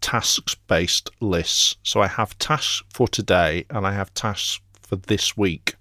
[0.00, 1.76] tasks based lists.
[1.82, 5.74] So I have tasks for today, and I have tasks for this week.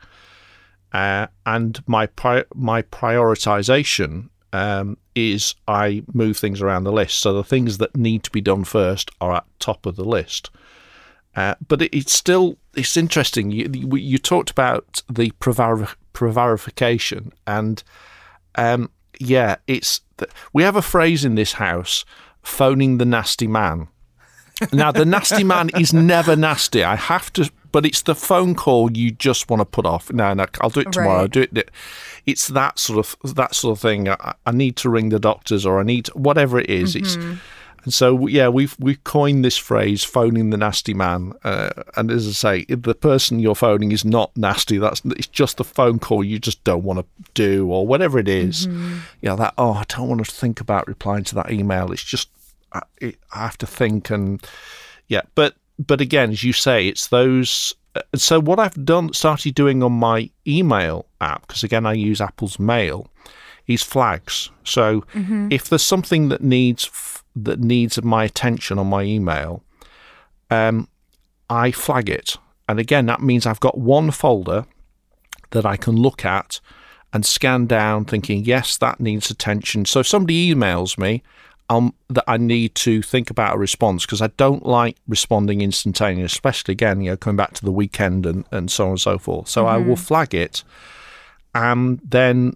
[0.91, 7.19] Uh, and my pri- my prioritization um, is I move things around the list.
[7.19, 10.49] So the things that need to be done first are at top of the list.
[11.35, 13.51] Uh, but it, it's still it's interesting.
[13.51, 17.83] You, you talked about the prevar- prevarification, and
[18.55, 20.01] um, yeah, it's
[20.53, 22.03] we have a phrase in this house:
[22.41, 23.87] phoning the nasty man.
[24.73, 26.83] Now the nasty man is never nasty.
[26.83, 30.11] I have to, but it's the phone call you just want to put off.
[30.11, 31.15] No, no, I'll do it tomorrow.
[31.15, 31.21] Right.
[31.21, 31.71] I'll do it.
[32.25, 34.09] It's that sort of that sort of thing.
[34.09, 36.95] I, I need to ring the doctors, or I need whatever it is.
[36.95, 37.17] It's
[37.83, 42.27] and so, yeah, we've we've coined this phrase "phoning the nasty man." Uh, and as
[42.27, 45.99] I say, if the person you're phoning is not nasty, that's it's just the phone
[45.99, 48.65] call you just don't want to do, or whatever it is.
[48.65, 49.53] You know that.
[49.57, 51.91] Oh, I don't want to think about replying to that email.
[51.91, 52.29] It's just
[52.73, 54.45] I, it, I have to think and
[55.07, 55.21] yeah.
[55.35, 57.73] But but again, as you say, it's those.
[57.95, 62.21] uh, So what I've done, started doing on my email app, because again I use
[62.21, 63.07] Apple's Mail,
[63.67, 64.49] is flags.
[64.63, 65.03] So
[65.51, 69.63] if there's something that needs f- that needs my attention on my email,
[70.49, 70.87] um,
[71.49, 72.35] I flag it.
[72.67, 74.65] And again, that means I've got one folder
[75.51, 76.59] that I can look at
[77.13, 79.85] and scan down, thinking, yes, that needs attention.
[79.85, 81.23] So if somebody emails me,
[81.69, 86.25] um, that I need to think about a response because I don't like responding instantaneously,
[86.25, 89.17] especially again, you know, coming back to the weekend and, and so on and so
[89.19, 89.47] forth.
[89.47, 90.63] So I will flag it,
[91.53, 92.53] and then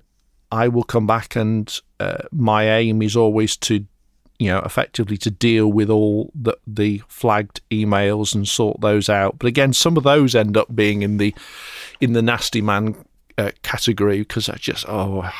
[0.51, 3.85] I will come back and uh, my aim is always to,
[4.39, 9.37] you know, effectively to deal with all the the flagged emails and sort those out.
[9.37, 11.35] But again, some of those end up being in the
[12.01, 12.95] in the nasty man
[13.37, 15.31] uh, category because I just oh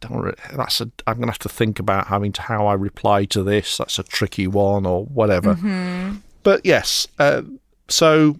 [0.00, 3.24] don't re- that's a I'm gonna have to think about having to how I reply
[3.26, 3.78] to this.
[3.78, 5.54] That's a tricky one or whatever.
[6.42, 7.42] But yes, uh,
[7.88, 8.36] so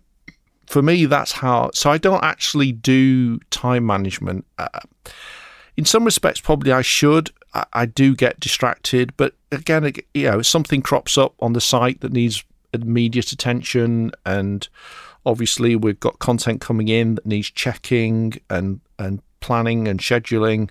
[0.66, 1.70] for me that's how.
[1.75, 4.46] So I don't actually do time management.
[4.59, 4.81] Uh,
[5.77, 7.31] in some respects, probably I should.
[7.55, 12.01] I, I do get distracted, but again, you know, something crops up on the site
[12.01, 14.68] that needs immediate attention, and
[15.27, 20.70] obviously we've got content coming in that needs checking and and planning and scheduling,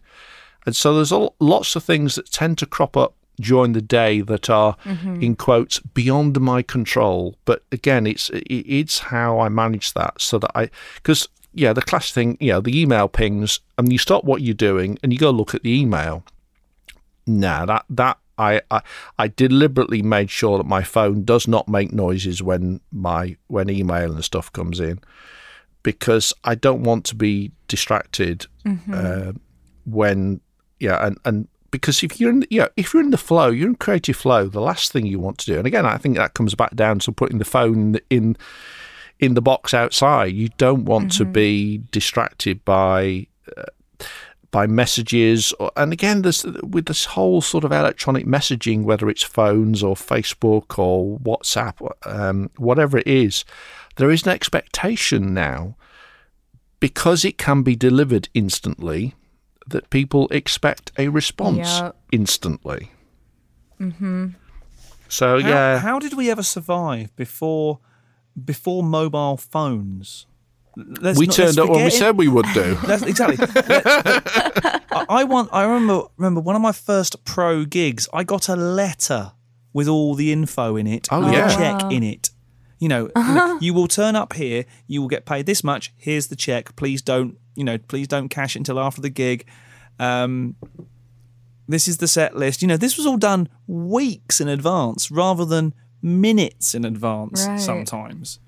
[0.65, 4.50] and so there's lots of things that tend to crop up during the day that
[4.50, 4.76] are
[5.22, 7.36] in quotes beyond my control.
[7.45, 11.82] But again it's it- it's how i manage that so that i because yeah the
[11.82, 15.17] classic thing you know the email pings and you stop what you're doing and you
[15.19, 16.24] go look at the email.
[17.26, 18.82] Nah that that I, I
[19.17, 24.12] I deliberately made sure that my phone does not make noises when my when email
[24.13, 25.00] and stuff comes in
[25.84, 28.48] because I don't want to be distracted
[28.93, 29.32] uh,
[29.86, 30.41] when
[30.80, 33.76] yeah and and because if you're in yeah if you're in the flow you're in
[33.76, 36.56] creative flow the last thing you want to do and again I think that comes
[36.56, 38.38] back down to putting the phone in
[39.20, 40.34] in the box outside.
[40.34, 43.63] You don't want to be distracted by uh,
[44.52, 49.22] by messages, or, and again, this with this whole sort of electronic messaging, whether it's
[49.22, 53.46] phones or Facebook or WhatsApp, um, whatever it is,
[53.98, 55.76] there is an expectation now
[56.80, 59.13] because it can be delivered instantly
[59.69, 61.95] that people expect a response Yep.
[62.12, 62.91] instantly.
[63.79, 64.27] Mm-hmm.
[65.08, 67.79] So How, yeah, how did we ever survive bore
[68.45, 70.27] before mobile phones?
[70.75, 72.75] Let's we not- turned up when we said we would do.
[72.86, 73.38] That's exactly.
[73.55, 75.49] I, I want.
[75.51, 76.03] I remember.
[76.17, 78.08] Remember one of my first pro gigs.
[78.13, 79.32] I got a letter
[79.73, 81.08] with all the info in it.
[81.12, 81.47] Oh, with yeah.
[81.53, 82.29] a check in it.
[82.80, 84.65] You know, you know, you will turn up here.
[84.88, 85.94] You will get paid this much.
[85.98, 86.76] Here's the check.
[86.76, 87.38] Please don't.
[87.56, 89.46] You know, please don't cash it until after the gig.
[90.00, 90.56] Um,
[91.68, 92.62] this is the set list.
[92.62, 97.46] You know, this was all done weeks in advance rather than minutes in advance.
[97.46, 97.54] Right.
[97.54, 98.39] Um, Sometimes.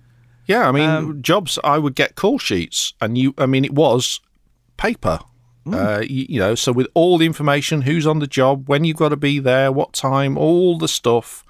[0.48, 1.60] Yeah, I mean, jobs.
[1.63, 3.34] I would get call sheets, and you.
[3.38, 4.20] I mean, it was
[4.78, 5.20] paper.
[5.72, 8.98] Uh, you, you know, so with all the information, who's on the job, when you've
[8.98, 11.46] got to be there, what time, all the stuff,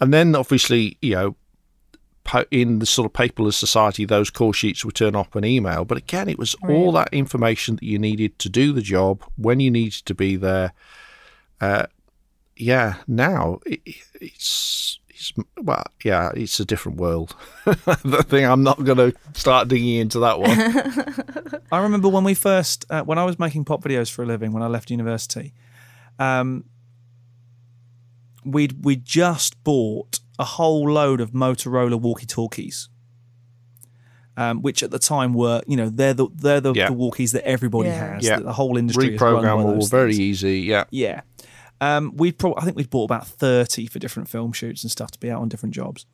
[0.00, 1.36] and then obviously, you know,
[2.28, 5.86] po- in the sort of paperless society, those call sheets would turn up an email.
[5.86, 9.60] But again, it was all that information that you needed to do the job when
[9.60, 10.74] you needed to be there.
[11.58, 11.86] Uh,
[12.54, 13.80] yeah, now it,
[14.20, 17.34] it's, it's well, yeah, it's a different world.
[17.64, 21.62] the thing I'm not going to start digging into that one.
[21.72, 24.52] I remember when we first, uh, when I was making pop videos for a living
[24.52, 25.54] when I left university,
[26.18, 26.64] um,
[28.44, 32.88] we'd we just bought a whole load of Motorola walkie-talkies,
[34.36, 36.88] um, which at the time were, you know, they're the they're the, Yeah.
[36.88, 38.14] the walkies that everybody Yeah.
[38.14, 38.24] has.
[38.24, 38.36] Yeah.
[38.36, 40.20] that the whole industry is run Reprogrammable, very things.
[40.44, 40.60] easy.
[40.60, 41.22] Yeah, Yeah.
[41.80, 45.10] Um, we pro- I think we'd bought about 30 for different film shoots and stuff
[45.12, 46.06] to be out on different jobs.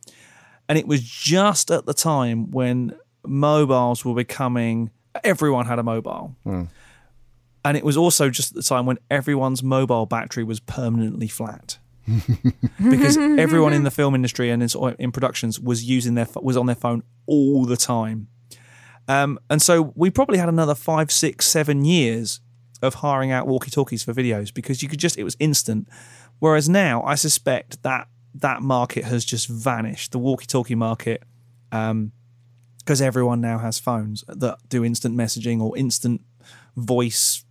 [0.68, 2.94] And it was just at the time when
[3.26, 4.90] mobiles were becoming,
[5.22, 6.34] everyone had a mobile.
[7.66, 11.78] And it was also just at the time when everyone's mobile battery was permanently flat.
[12.90, 16.66] because everyone in the film industry and in, in productions was using their was on
[16.66, 18.28] their phone all the time.
[19.08, 22.40] Um, and so we probably had another five, six, seven years
[22.82, 25.88] of hiring out walkie talkies for videos because you could just it was instant.
[26.38, 30.12] Whereas now, I suspect that that market has just vanished.
[30.12, 31.22] The walkie talkie market,
[31.70, 36.22] because everyone now has phones that do instant messaging or instant
[36.76, 37.44] voice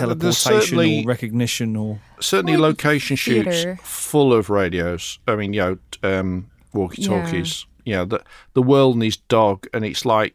[0.00, 5.18] teleportation certainly- or recognition or certainly Like location shoots full of radios.
[5.26, 7.66] I mean, you know, um, walkie talkies.
[7.84, 8.22] You know, the
[8.54, 10.34] the world needs dog, and it's like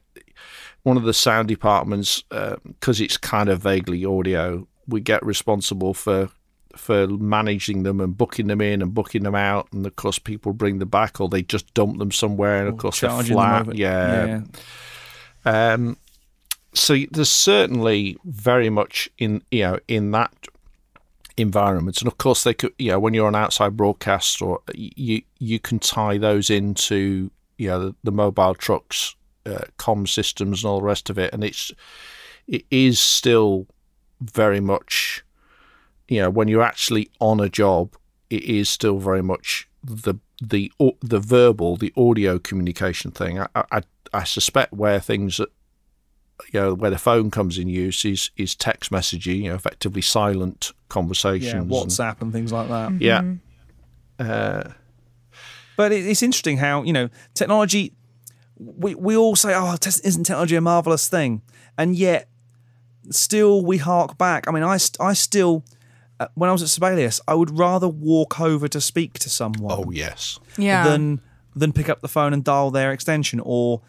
[0.84, 4.68] one of the sound departments because it's kind of vaguely audio.
[4.88, 6.30] We get responsible for
[6.76, 10.54] for managing them and booking them in and booking them out, and of course, people
[10.54, 13.46] bring them back or they just dump them somewhere, and of course, they're charging them
[13.46, 13.62] flat.
[13.62, 14.42] over- yeah.
[15.46, 15.98] Um,
[16.74, 20.34] so there's certainly very much in you know in that
[21.38, 25.22] environment, and of course they could you know when you're on outside broadcast or you
[25.40, 30.70] you can tie those into you know the, the mobile trucks, uh, com systems, and
[30.70, 31.72] all the rest of it, and it's
[32.48, 33.68] it is still
[34.22, 35.24] very much
[36.08, 37.96] you know when you're actually on a job,
[38.30, 43.40] it is still very much the the the verbal, the audio communication thing.
[43.40, 43.82] I I,
[44.14, 45.40] I suspect where things
[46.52, 50.02] you know where the phone comes in use is is text messaging, you know, effectively
[50.02, 51.54] silent conversations.
[51.54, 52.92] yeah, WhatsApp and things like that.
[53.02, 53.24] yeah.
[54.20, 54.72] Uh,
[55.76, 57.94] But it, it's interesting how you know technology.
[58.60, 61.42] We we all say, "Oh, isn't technology a marvelous thing?"
[61.78, 62.30] And yet,
[63.10, 64.48] still we hark back.
[64.48, 65.64] I mean, I I still.
[66.20, 69.76] Uh, when I was at Sibelius, I would rather walk over to speak to someone
[69.76, 70.40] oh yes.
[70.58, 70.84] Yeah.
[70.88, 71.22] than
[71.56, 73.82] than pick up the phone and dial their extension or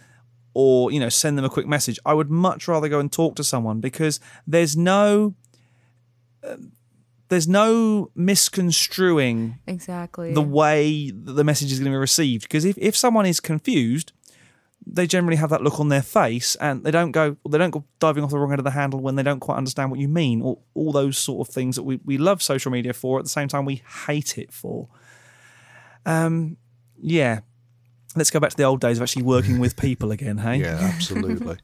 [0.55, 1.99] or you know send them a quick message.
[2.07, 5.35] I would much rather go and talk to someone because there's no
[6.43, 6.57] uh,
[7.29, 10.33] there's no misconstruing exactly.
[10.33, 12.43] the way that the message is going to be received.
[12.43, 14.13] Because if, if someone is confused,
[14.87, 17.85] they generally have that look on their face and they don't go they don't go
[17.99, 20.09] diving off the wrong end of the handle when they don't quite understand what you
[20.09, 23.25] mean or all those sort of things that we, we love social media for at
[23.25, 24.89] the same time we hate it for
[26.05, 26.59] um
[27.01, 27.41] yeah
[28.17, 30.79] let's go back to the old days of actually working with people again hey Yeah,
[30.95, 31.57] absolutely.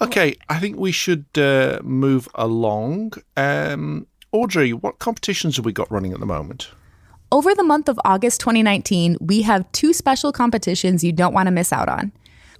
[0.00, 3.12] okay, I think we should uh, move along.
[3.36, 6.70] Um, Audrey, what competitions have we got running at the moment?
[7.32, 11.52] Over the month of August 2019, we have two special competitions you don't want to
[11.52, 12.12] miss out on.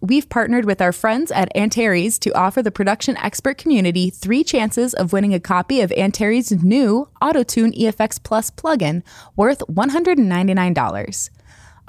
[0.02, 4.94] We've partnered with our friends at Antares to offer the production expert community three chances
[4.94, 9.02] of winning a copy of Antares' new AutoTune EFX Plus plugin
[9.36, 11.30] worth $199.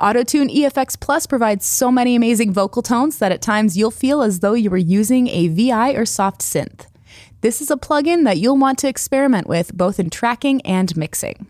[0.02, 4.40] AutoTune EFX Plus provides so many amazing vocal tones that at times you'll feel as
[4.40, 6.88] though you were using a VI or soft synth.
[7.42, 11.46] This is a plugin that you'll want to experiment with both in tracking and mixing.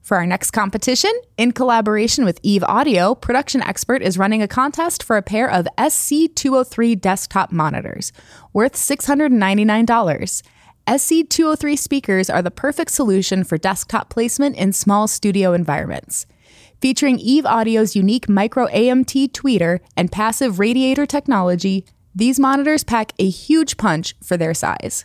[0.00, 5.02] For our next competition, in collaboration with Eve Audio, Production Expert is running a contest
[5.02, 8.12] for a pair of SC203 desktop monitors,
[8.52, 10.42] worth $699.
[10.86, 16.26] SC203 speakers are the perfect solution for desktop placement in small studio environments.
[16.82, 23.28] Featuring Eve Audio's unique micro AMT tweeter and passive radiator technology, these monitors pack a
[23.30, 25.04] huge punch for their size.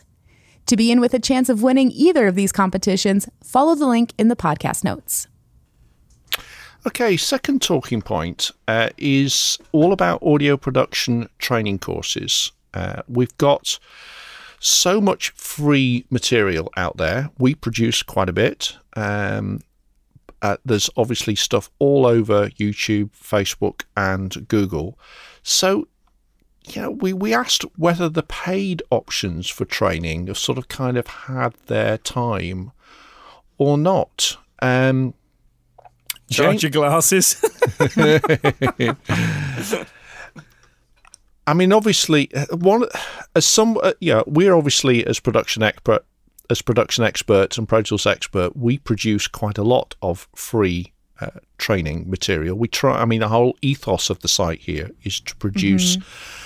[0.66, 4.12] To be in with a chance of winning either of these competitions, follow the link
[4.18, 5.28] in the podcast notes.
[6.84, 12.50] Okay, second talking point uh, is all about audio production training courses.
[12.74, 13.78] Uh, we've got
[14.58, 17.30] so much free material out there.
[17.38, 18.76] We produce quite a bit.
[18.96, 19.60] Um,
[20.42, 24.98] uh, there's obviously stuff all over YouTube, Facebook, and Google.
[25.42, 25.88] So
[26.74, 30.96] you know, we, we asked whether the paid options for training have sort of kind
[30.96, 32.72] of had their time
[33.56, 34.36] or not.
[34.60, 35.14] Um,
[36.30, 37.42] Charge your glasses.
[41.46, 42.84] I mean, obviously, uh, one
[43.34, 46.04] as some, uh, yeah, we're obviously as production expert,
[46.50, 51.30] as production experts and Pro Tools expert, we produce quite a lot of free uh,
[51.58, 52.56] training material.
[52.56, 53.00] We try.
[53.00, 55.96] I mean, the whole ethos of the site here is to produce.
[55.96, 56.44] Mm-hmm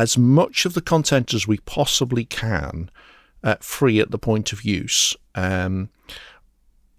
[0.00, 2.90] as much of the content as we possibly can
[3.44, 5.14] uh, free at the point of use.
[5.34, 5.90] Um,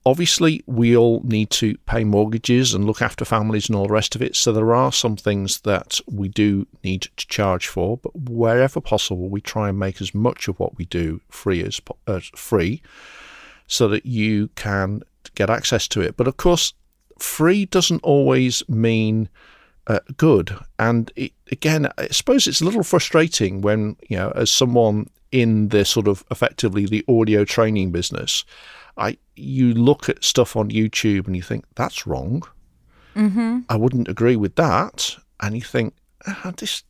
[0.06, 4.16] obviously, we all need to pay mortgages and look after families and all the rest
[4.16, 4.36] of it.
[4.36, 9.30] So there are some things that we do need to charge for, but wherever possible,
[9.30, 11.80] we try and make as much of what we do free as
[12.36, 12.82] free,
[13.68, 15.02] so that you can
[15.36, 16.18] get access to it.
[16.18, 16.74] But of course,
[17.20, 19.30] free doesn't always mean
[19.88, 20.58] uh, good.
[20.78, 25.70] And it, again, I suppose it's a little frustrating when, you know, as someone in
[25.70, 28.44] the sort of effectively the audio training business,
[28.98, 32.44] I you look at stuff on YouTube and you think that's wrong.
[33.16, 33.60] Mm-hmm.
[33.70, 35.94] I wouldn't agree with that, and you think
[36.28, 36.84] oh, this,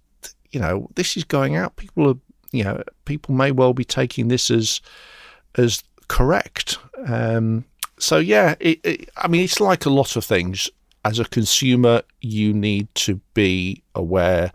[0.51, 1.75] you know, this is going out.
[1.75, 2.17] People are,
[2.51, 4.81] you know, people may well be taking this as
[5.55, 6.77] as correct.
[7.05, 7.65] Um,
[7.97, 10.69] so yeah, it, it, I mean, it's like a lot of things
[11.03, 14.51] as a consumer, you need to be aware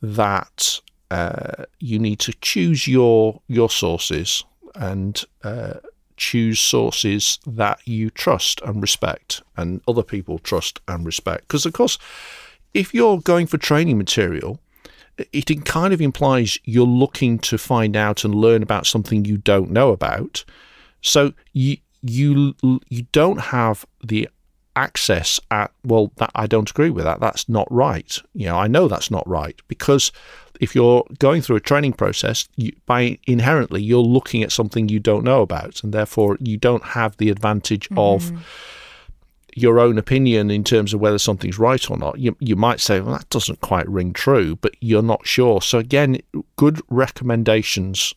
[0.00, 5.74] that uh, you need to choose your your sources and uh,
[6.18, 11.48] choose sources that you trust and respect, and other people trust and respect.
[11.48, 11.98] Because of course,
[12.74, 14.60] if you're going for training material,
[15.32, 19.70] it kind of implies you're looking to find out and learn about something you don't
[19.70, 20.44] know about.
[21.00, 22.54] So you you
[22.88, 24.28] you don't have the
[24.76, 28.68] access at well that I don't agree with that that's not right you know I
[28.68, 30.12] know that's not right because
[30.60, 35.00] if you're going through a training process you, by inherently you're looking at something you
[35.00, 37.98] don't know about and therefore you don't have the advantage mm.
[37.98, 38.32] of
[39.54, 43.00] your own opinion in terms of whether something's right or not you, you might say
[43.00, 46.18] well that doesn't quite ring true but you're not sure so again
[46.56, 48.14] good recommendations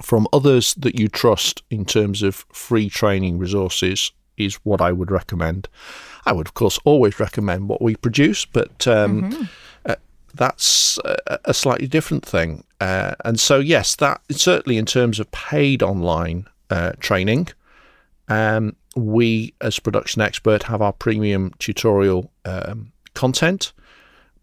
[0.00, 5.10] from others that you trust in terms of free training resources is what I would
[5.10, 5.68] recommend.
[6.26, 9.44] I would, of course, always recommend what we produce, but um, mm-hmm.
[10.34, 10.98] Uh, that's
[11.44, 12.64] a, slightly different thing.
[12.80, 17.48] Uh, and so, yes, that certainly in terms of paid online uh, training,
[18.28, 23.72] um, we as production expert have our premium tutorial um, content,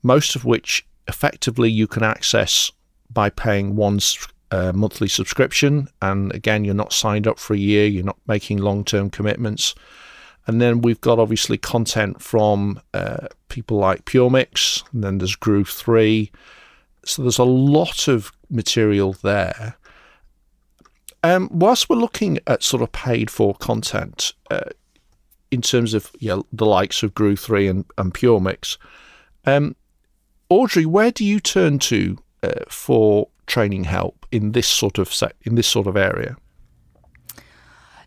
[0.03, 2.71] most of which effectively you can access
[3.11, 5.87] by paying one's a monthly subscription.
[6.01, 9.75] And again, you're not signed up for a year, you're not making long term commitments.
[10.47, 15.69] And then we've got obviously content from uh, people like PureMix, and then there's Groove
[15.69, 16.31] 3.
[17.05, 19.75] So there's a lot of material there.
[21.23, 24.69] Um, whilst we're looking at sort of paid for content uh,
[25.51, 28.77] in terms of you know, the likes of Groove 3 and, and PureMix,
[29.45, 29.75] um,
[30.49, 35.31] Audrey, where do you turn to uh, for training help in this sort of se-
[35.43, 36.37] in this sort of area?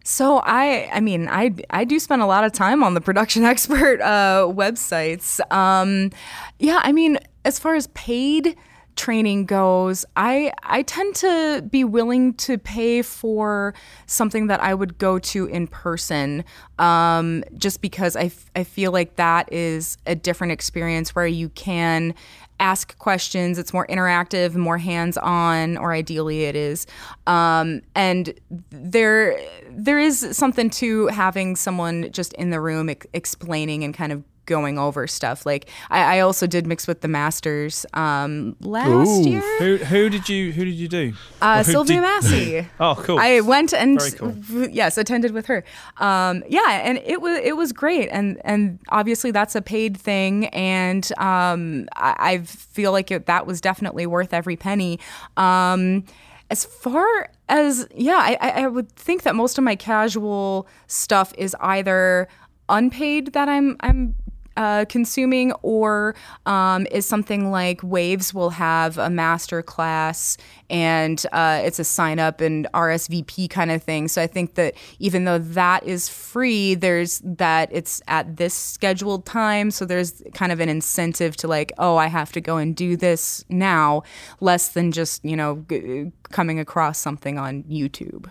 [0.05, 3.45] So I, I mean, I, I do spend a lot of time on the production
[3.53, 5.41] expert uh, websites.
[5.53, 6.11] Um,
[6.59, 8.57] yeah, I mean, as far as paid
[8.95, 13.75] training goes, I I tend to be willing to pay for
[14.07, 16.45] something that I would go to in person,
[16.79, 21.49] um, just because I, f- I feel like that is a different experience where you
[21.51, 22.15] can
[22.63, 23.59] ask questions.
[23.59, 26.87] It's more interactive, more hands on, or ideally it is.
[27.27, 28.33] Um, and
[28.71, 29.39] there
[29.69, 34.79] there is something to having someone just in the room explaining and kind of going
[34.79, 35.47] over stuff.
[35.47, 39.29] Like I, I also did mix with the masters um, last Ooh.
[39.29, 39.59] year.
[39.59, 41.13] Who who did you who did you do?
[41.41, 42.69] Uh, Sylvia did- Massy.
[42.81, 43.19] Oh, cool.
[43.19, 44.35] I went and cool.
[44.69, 45.63] yes, attended with her.
[45.99, 50.47] Um, yeah, and it was it was great, and and obviously that's a paid thing,
[50.49, 54.99] and um, I, I feel like it, that was definitely worth every penny.
[55.37, 56.05] Um,
[56.51, 61.33] as far as yeah, I, I I would think that most of my casual stuff
[61.39, 62.29] is either
[62.69, 64.15] unpaid that I'm I'm
[64.57, 66.15] uh, consuming, or
[66.47, 70.37] um, is something like Waves will have a master class
[70.73, 74.09] and uh, it's a sign up and RSVP kind of thing.
[74.09, 79.27] So I think that even though that is free, there's that it's at this scheduled
[79.27, 79.71] time.
[79.71, 82.97] So there's kind of an incentive to like, oh, I have to go and do
[82.97, 84.03] this now,
[84.41, 88.31] less than just, you know, g- coming across something on YouTube.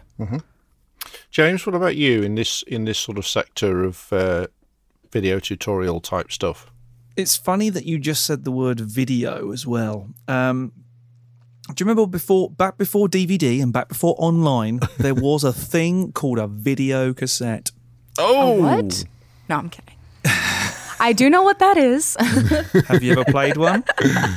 [1.30, 4.47] James, what about you in this in this sort of sector of uh,
[5.12, 6.68] video tutorial type stuff?
[7.18, 10.09] it's funny that you just said the word video as well.
[10.30, 10.72] Um,
[11.68, 16.14] do you remember before, back before DVD and back before online, there was a thing
[16.14, 17.70] called a video cassette.
[18.18, 19.03] Oh, What?
[19.49, 19.95] No, I'm kidding.
[21.03, 22.16] I do know what that is.
[22.88, 23.84] Have you ever played one?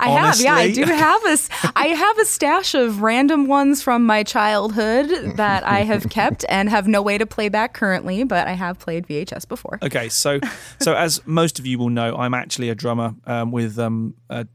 [0.00, 1.38] I have, yeah, I do have a,
[1.76, 6.68] I have a stash of random ones from my childhood that I have kept and
[6.68, 9.78] have no way to play back currently, but I have played VHS before.
[9.82, 10.40] Okay, so
[10.80, 14.46] so as most of you will know, I'm actually a drummer um, with um, a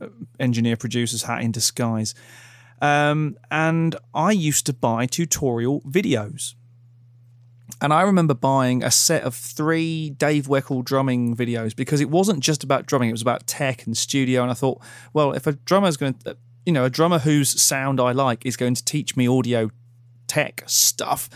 [0.00, 2.14] a engineer producer's hat in disguise,
[2.82, 6.54] um, and I used to buy tutorial videos.
[7.80, 12.40] And I remember buying a set of three Dave Weckl drumming videos because it wasn't
[12.40, 14.42] just about drumming; it was about tech and studio.
[14.42, 14.80] And I thought,
[15.12, 18.46] well, if a drummer's going to, uh, you know, a drummer whose sound I like
[18.46, 19.70] is going to teach me audio
[20.26, 21.28] tech stuff,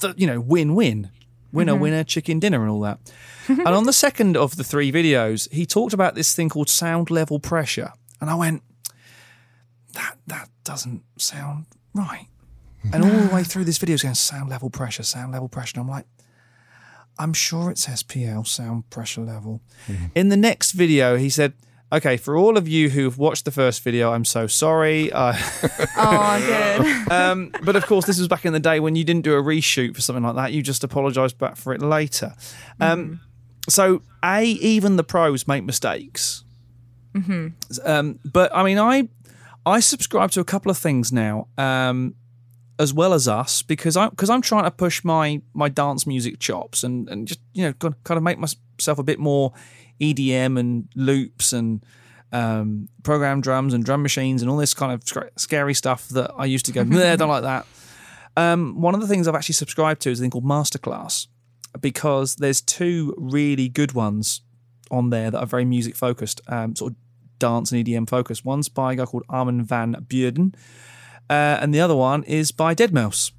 [0.00, 1.10] that you know, win-win,
[1.52, 1.82] winner, mm-hmm.
[1.82, 2.98] winner, chicken dinner, and all that.
[3.48, 7.10] and on the second of the three videos, he talked about this thing called sound
[7.10, 8.62] level pressure, and I went,
[9.92, 12.28] that that doesn't sound right.
[12.92, 15.72] And all the way through this video, is going sound level pressure, sound level pressure.
[15.80, 16.06] And I'm like,
[17.18, 19.60] I'm sure it's SPL, sound pressure level.
[20.14, 21.54] In the next video, he said,
[21.92, 25.12] Okay, for all of you who've watched the first video, I'm so sorry.
[25.12, 25.34] Uh,
[25.96, 27.12] Oh, good.
[27.12, 29.42] um, but of course, this was back in the day when you didn't do a
[29.42, 30.52] reshoot for something like that.
[30.52, 32.34] You just apologised back for it later.
[32.80, 33.20] Um,
[33.68, 36.44] So, a even the pros make mistakes.
[37.84, 39.08] Um, but I mean, I
[39.64, 42.14] I subscribe to a couple of things now, um,
[42.78, 46.38] as well as us, because I'm because I'm trying to push my my dance music
[46.38, 49.52] chops and and just you know kind of make myself a bit more
[50.00, 51.84] EDM and loops and
[52.32, 55.02] um, program drums and drum machines and all this kind of
[55.36, 57.66] scary stuff that I used to go, "Nah, I don't like that.
[58.38, 61.26] Um, one of the things I've actually subscribed to is a thing called Masterclass
[61.80, 64.42] because there's two really good ones
[64.90, 66.98] on there that are very music focused, um, sort of
[67.38, 68.44] dance and EDM focused.
[68.44, 70.54] One's by a guy called Armin van Buuren,
[71.28, 73.32] uh, and the other one is by Dead Mouse.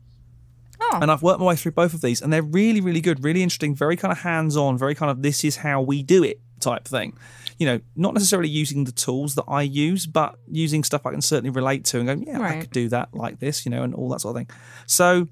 [0.80, 1.00] Oh.
[1.02, 3.42] And I've worked my way through both of these, and they're really, really good, really
[3.42, 6.40] interesting, very kind of hands on, very kind of this is how we do it
[6.60, 7.18] type thing.
[7.58, 11.22] You know, not necessarily using the tools that I use, but using stuff I can
[11.22, 13.96] certainly relate to and go, yeah, I could do that like this, you know, and
[13.96, 14.56] all that sort of thing.
[14.86, 15.28] So,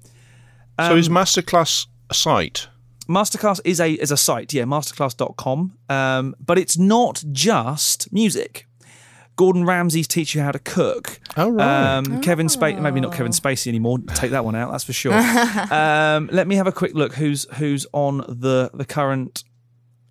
[0.80, 2.68] so is Masterclass a site?
[3.08, 5.78] Masterclass is a is a site, yeah, masterclass.com.
[5.88, 8.66] Um, but it's not just music.
[9.36, 11.20] Gordon Ramsay's teach you how to cook.
[11.36, 11.96] Oh, right.
[11.98, 13.98] Um, Kevin Spacey, maybe not Kevin Spacey anymore.
[14.14, 15.12] Take that one out, that's for sure.
[15.70, 17.14] um, let me have a quick look.
[17.14, 19.44] Who's who's on the the current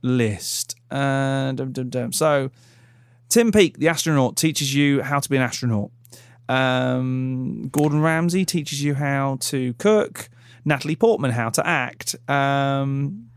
[0.03, 0.75] list?
[0.91, 2.11] Uh, dum, dum, dum.
[2.11, 2.51] So,
[3.29, 5.89] Tim Peake, the astronaut, teaches you how to be an astronaut.
[6.47, 10.29] Um, Gordon Ramsay teaches you how to cook.
[10.63, 12.15] Natalie Portman how to act.
[12.29, 13.27] Um,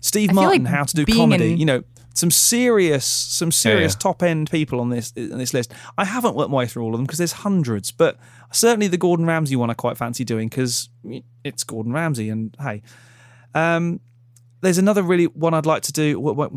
[0.00, 1.52] Steve Martin like how to do comedy.
[1.52, 1.82] in- You know,
[2.14, 3.98] some serious, some serious yeah.
[3.98, 5.72] top end people on this on this list.
[5.98, 8.18] I haven't worked my way through all of them because there's hundreds, but
[8.52, 10.88] certainly the Gordon Ramsay one I quite fancy doing because
[11.42, 12.82] it's Gordon Ramsay, and hey,
[13.54, 14.00] um,
[14.60, 16.52] there's another really one I'd like to do work,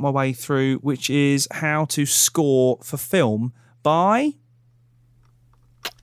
[0.00, 4.34] my way through, which is how to score for film by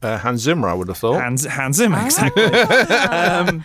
[0.01, 1.21] Uh, Hans Zimmer, I would have thought.
[1.21, 2.03] Hans Hans Zimmer.
[2.03, 2.43] Exactly.
[2.43, 3.63] um,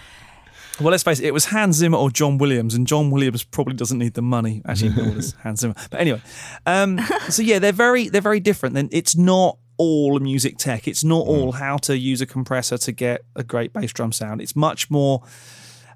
[0.83, 3.75] well, let's face it, it was Hans Zimmer or John Williams, and John Williams probably
[3.75, 4.63] doesn't need the money.
[4.67, 5.75] Actually, nor does Hans Zimmer.
[5.91, 6.21] But anyway,
[6.67, 8.75] um, so yeah, they're very they're very different.
[8.75, 10.87] Then it's not all music tech.
[10.87, 14.41] It's not all how to use a compressor to get a great bass drum sound.
[14.41, 15.23] It's much more.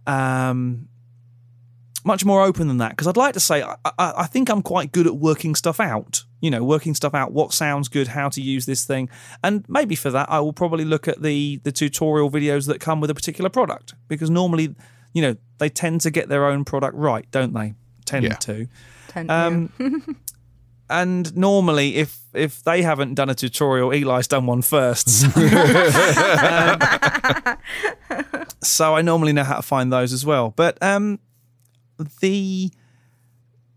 [0.07, 0.89] Um,
[2.07, 4.62] much more open than that because I'd like to say I, I, I think I'm
[4.62, 6.24] quite good at working stuff out.
[6.40, 9.09] You know, working stuff out, what sounds good, how to use this thing,
[9.42, 13.00] and maybe for that I will probably look at the the tutorial videos that come
[13.00, 14.74] with a particular product because normally,
[15.12, 17.74] you know, they tend to get their own product right, don't they?
[18.04, 18.34] tend Yeah.
[18.34, 18.68] to.
[19.09, 19.70] Ten- Um,
[20.88, 25.26] and normally, if if they haven't done a tutorial, Eli's done one first.
[25.36, 26.78] Um,
[28.62, 30.52] so I normally know how to find those as well.
[30.57, 31.18] But um,
[32.20, 32.70] the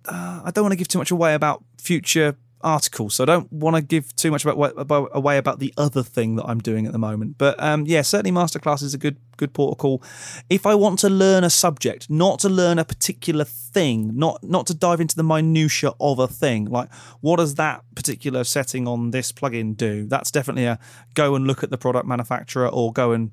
[0.05, 3.51] uh, I don't want to give too much away about future articles, so I don't
[3.51, 6.85] want to give too much about, about away about the other thing that I'm doing
[6.85, 7.37] at the moment.
[7.37, 10.03] But um, yeah, certainly masterclass is a good good protocol.
[10.49, 14.67] If I want to learn a subject, not to learn a particular thing, not not
[14.67, 19.11] to dive into the minutia of a thing, like what does that particular setting on
[19.11, 20.05] this plugin do?
[20.05, 20.79] That's definitely a
[21.13, 23.31] go and look at the product manufacturer or go and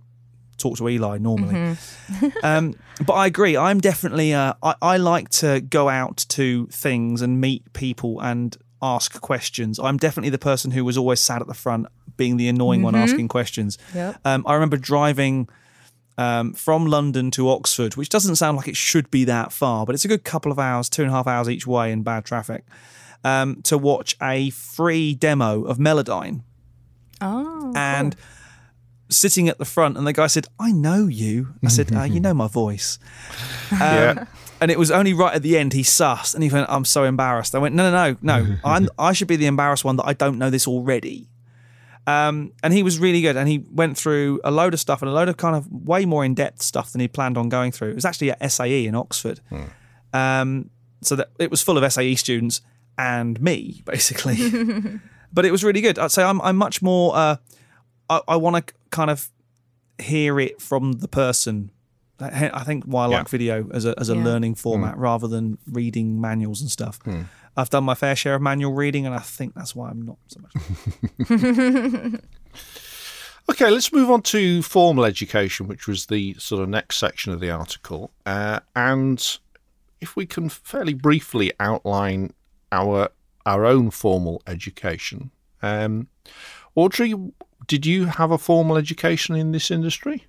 [0.58, 1.76] talk to Eli normally.
[2.42, 3.56] um, but I agree.
[3.56, 4.32] I'm definitely.
[4.34, 9.78] Uh, I, I like to go out to things and meet people and ask questions.
[9.78, 11.86] I'm definitely the person who was always sat at the front,
[12.16, 13.78] being the annoying one asking questions.
[13.94, 14.16] Yep.
[14.24, 15.48] Um, I remember driving.
[16.18, 19.94] Um, from London to Oxford, which doesn't sound like it should be that far, but
[19.94, 22.24] it's a good couple of hours, two and a half hours each way in bad
[22.24, 22.64] traffic,
[23.22, 26.40] um, to watch a free demo of Melodyne
[27.20, 27.70] Oh.
[27.76, 28.16] and
[29.08, 32.20] sitting at the front, and the guy said, "I know you." I said, uh, "You
[32.26, 32.98] know my voice."
[33.72, 34.24] Um, Yeah.
[34.58, 37.04] And it was only right at the end he sussed, and he went, "I'm so
[37.04, 38.56] embarrassed." I went, "No, no, no, no.
[38.64, 41.28] I'm, I should be the embarrassed one that I don't know this already."
[42.06, 45.10] Um, and he was really good, and he went through a load of stuff and
[45.10, 47.70] a load of kind of way more in depth stuff than he planned on going
[47.72, 47.90] through.
[47.90, 49.40] It was actually at SAE in Oxford,
[50.14, 50.70] um,
[51.02, 52.60] so that it was full of SAE students
[52.96, 54.38] and me basically.
[55.32, 55.98] but it was really good.
[55.98, 57.14] I'd say I'm I'm much more.
[57.14, 57.36] Uh,
[58.10, 59.28] I, I want to kind of
[59.98, 61.70] hear it from the person.
[62.20, 63.16] I I think why I Yeah.
[63.18, 64.24] like video as a as a Yeah.
[64.24, 66.98] learning format rather than reading manuals and stuff.
[67.58, 70.18] I've done my fair share of manual reading, and I think that's why I'm not
[70.28, 72.20] so much.
[73.48, 77.38] Okay, let's move on to formal education, which was the sort of next section of
[77.38, 78.10] the article.
[78.26, 79.38] Uh, and
[80.00, 82.32] if we can fairly briefly outline
[82.72, 83.10] our
[83.46, 85.30] our own formal education.
[85.62, 86.08] Um,
[86.74, 87.14] Audrey,
[87.66, 90.26] did you have a formal education in this industry?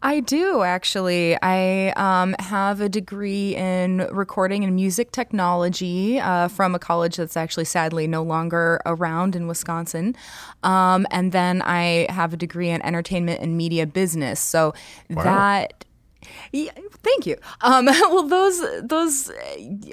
[0.00, 1.36] I do actually.
[1.42, 7.36] I um, have a degree in recording and music technology uh, from a college that's
[7.36, 10.14] actually sadly no longer around in Wisconsin.
[10.62, 14.38] Um, and then I have a degree in entertainment and media business.
[14.38, 14.72] So
[15.08, 15.84] that.
[16.52, 17.36] Yeah, thank you.
[17.60, 19.30] Um, well, those those,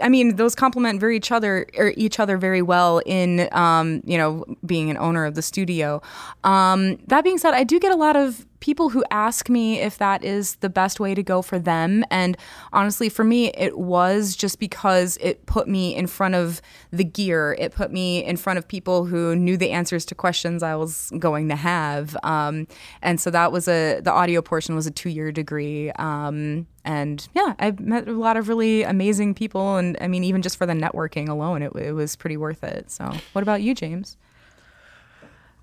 [0.02, 4.18] I mean, those complement very each other or each other very well in um, you
[4.18, 6.02] know being an owner of the studio.
[6.44, 9.99] Um, that being said, I do get a lot of people who ask me if
[9.99, 12.36] that is the best way to go for them, and
[12.74, 17.55] honestly, for me, it was just because it put me in front of the gear.
[17.59, 21.11] It put me in front of people who knew the answers to questions I was
[21.20, 22.68] going to have, um,
[23.03, 25.91] and so that was a the audio portion was a two year degree.
[25.91, 30.41] Um, and yeah, I met a lot of really amazing people, and I mean, even
[30.41, 32.89] just for the networking alone, it, it was pretty worth it.
[32.89, 34.18] So, what about you, James?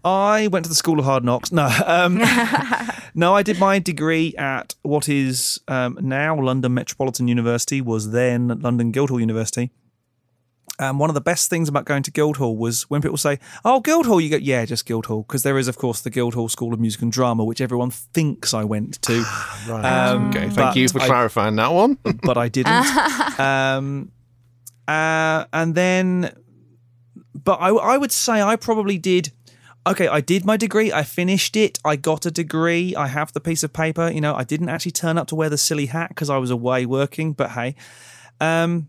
[0.04, 1.52] I went to the School of Hard Knocks.
[1.52, 2.18] No, um,
[3.14, 8.48] no, I did my degree at what is um, now London Metropolitan University, was then
[8.60, 9.70] London Guildhall University.
[10.78, 13.80] And one of the best things about going to Guildhall was when people say, "Oh,
[13.80, 16.80] Guildhall," you go, "Yeah, just Guildhall," because there is, of course, the Guildhall School of
[16.80, 19.24] Music and Drama, which everyone thinks I went to.
[19.68, 19.84] Right.
[19.84, 21.98] Um, okay, thank you for I- clarifying that one.
[22.24, 22.72] but I didn't.
[23.38, 24.10] um,
[24.88, 26.32] uh, and then,
[27.32, 29.30] but I, I would say I probably did.
[29.84, 30.92] Okay, I did my degree.
[30.92, 31.78] I finished it.
[31.84, 32.94] I got a degree.
[32.94, 34.10] I have the piece of paper.
[34.10, 36.50] You know, I didn't actually turn up to wear the silly hat because I was
[36.50, 37.32] away working.
[37.32, 37.74] But hey,
[38.40, 38.88] um,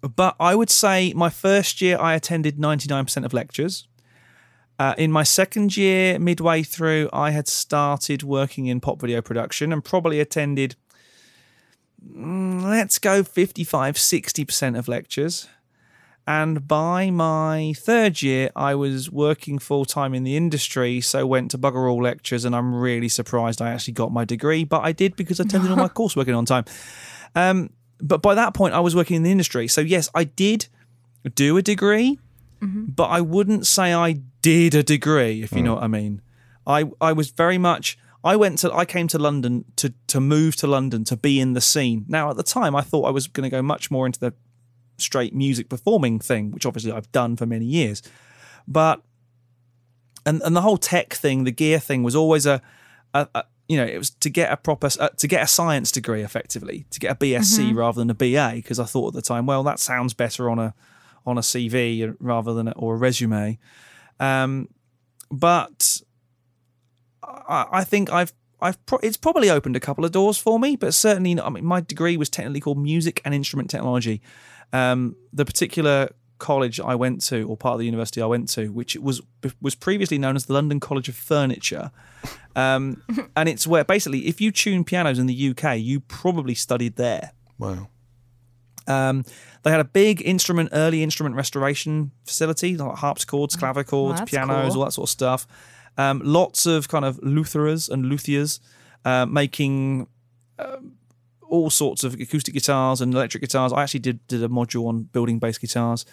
[0.00, 3.86] but I would say my first year I attended ninety nine percent of lectures.
[4.78, 9.72] Uh, in my second year, midway through, I had started working in pop video production
[9.72, 10.76] and probably attended
[12.06, 15.48] mm, let's go 55 60% of lectures
[16.26, 21.58] and by my third year i was working full-time in the industry so went to
[21.58, 25.14] bugger all lectures and i'm really surprised i actually got my degree but i did
[25.16, 26.64] because i attended all my coursework on time.
[27.34, 27.70] Um,
[28.00, 29.68] but by that point i was working in the industry.
[29.68, 30.66] So yes i did
[31.34, 32.18] do a degree
[32.96, 34.12] but i wouldn't say i
[34.42, 36.22] did a degree if you know what i mean.
[36.66, 40.56] I i was very much I went to I came to London to to move
[40.56, 42.04] to London to be in the scene.
[42.08, 44.34] Now at the time I thought I was going to go much more into the
[44.98, 48.02] straight music performing thing, which obviously I've done for many years.
[48.66, 49.02] But
[50.24, 52.60] and and the whole tech thing, the gear thing was always a,
[53.14, 55.90] a, a you know, it was to get a proper uh, to get a science
[55.90, 59.22] degree effectively, to get a BSc rather than a BA because I thought at the
[59.22, 60.74] time, well, that sounds better on a
[61.26, 63.58] on a CV rather than a, or a resume.
[64.20, 64.68] Um,
[65.30, 66.00] but
[67.22, 70.76] I, I think I've I've pro- it's probably opened a couple of doors for me,
[70.76, 74.22] but certainly, I mean, my degree was technically called music and instrument technology.
[74.72, 78.68] Um, the particular college I went to, or part of the university I went to,
[78.68, 79.22] which was
[79.60, 81.90] was previously known as the London College of Furniture,
[82.54, 83.02] um,
[83.36, 87.32] and it's where basically, if you tune pianos in the UK, you probably studied there.
[87.58, 87.88] Wow.
[88.88, 89.24] Um,
[89.62, 94.80] they had a big instrument, early instrument restoration facility, like harpsichords, clavichords, that's pianos, cool.
[94.80, 95.46] all that sort of stuff.
[95.98, 98.60] Um, lots of kind of lutherers and luthiers
[99.04, 100.06] uh, making
[100.58, 100.95] um,
[101.48, 103.72] all sorts of acoustic guitars and electric guitars.
[103.72, 106.04] I actually did did a module on building bass guitars,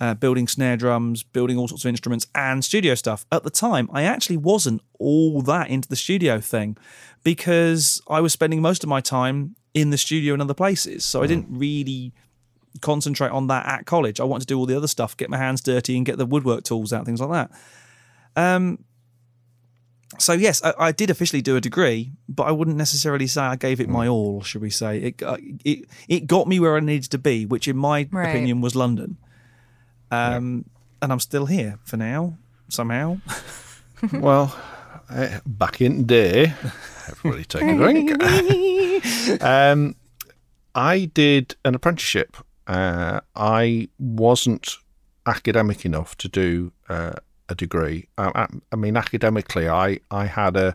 [0.00, 3.24] uh, building snare drums, building all sorts of instruments and studio stuff.
[3.30, 6.76] At the time, I actually wasn't all that into the studio thing
[7.22, 11.04] because I was spending most of my time in the studio and other places.
[11.04, 12.12] So I didn't really
[12.80, 14.20] concentrate on that at college.
[14.20, 16.26] I wanted to do all the other stuff, get my hands dirty and get the
[16.26, 17.50] woodwork tools out, things like that.
[18.34, 18.84] Um,
[20.18, 23.56] so yes, I, I did officially do a degree, but I wouldn't necessarily say I
[23.56, 24.42] gave it my all.
[24.42, 25.22] Should we say it?
[25.22, 28.28] uh, It it got me where I needed to be, which in my Right.
[28.28, 29.16] opinion was London.
[30.10, 30.66] Um,
[31.00, 32.36] and I'm still here for now.
[32.68, 33.18] Somehow,
[34.14, 34.54] well,
[35.10, 36.54] uh, back in day,
[37.08, 39.42] everybody take a drink.
[39.42, 39.94] um,
[40.74, 42.36] I did an apprenticeship.
[42.66, 44.76] Uh, I wasn't
[45.26, 47.12] academic enough to do uh,
[47.52, 48.08] a degree.
[48.18, 50.74] I, I, mean, academically, I, I had a,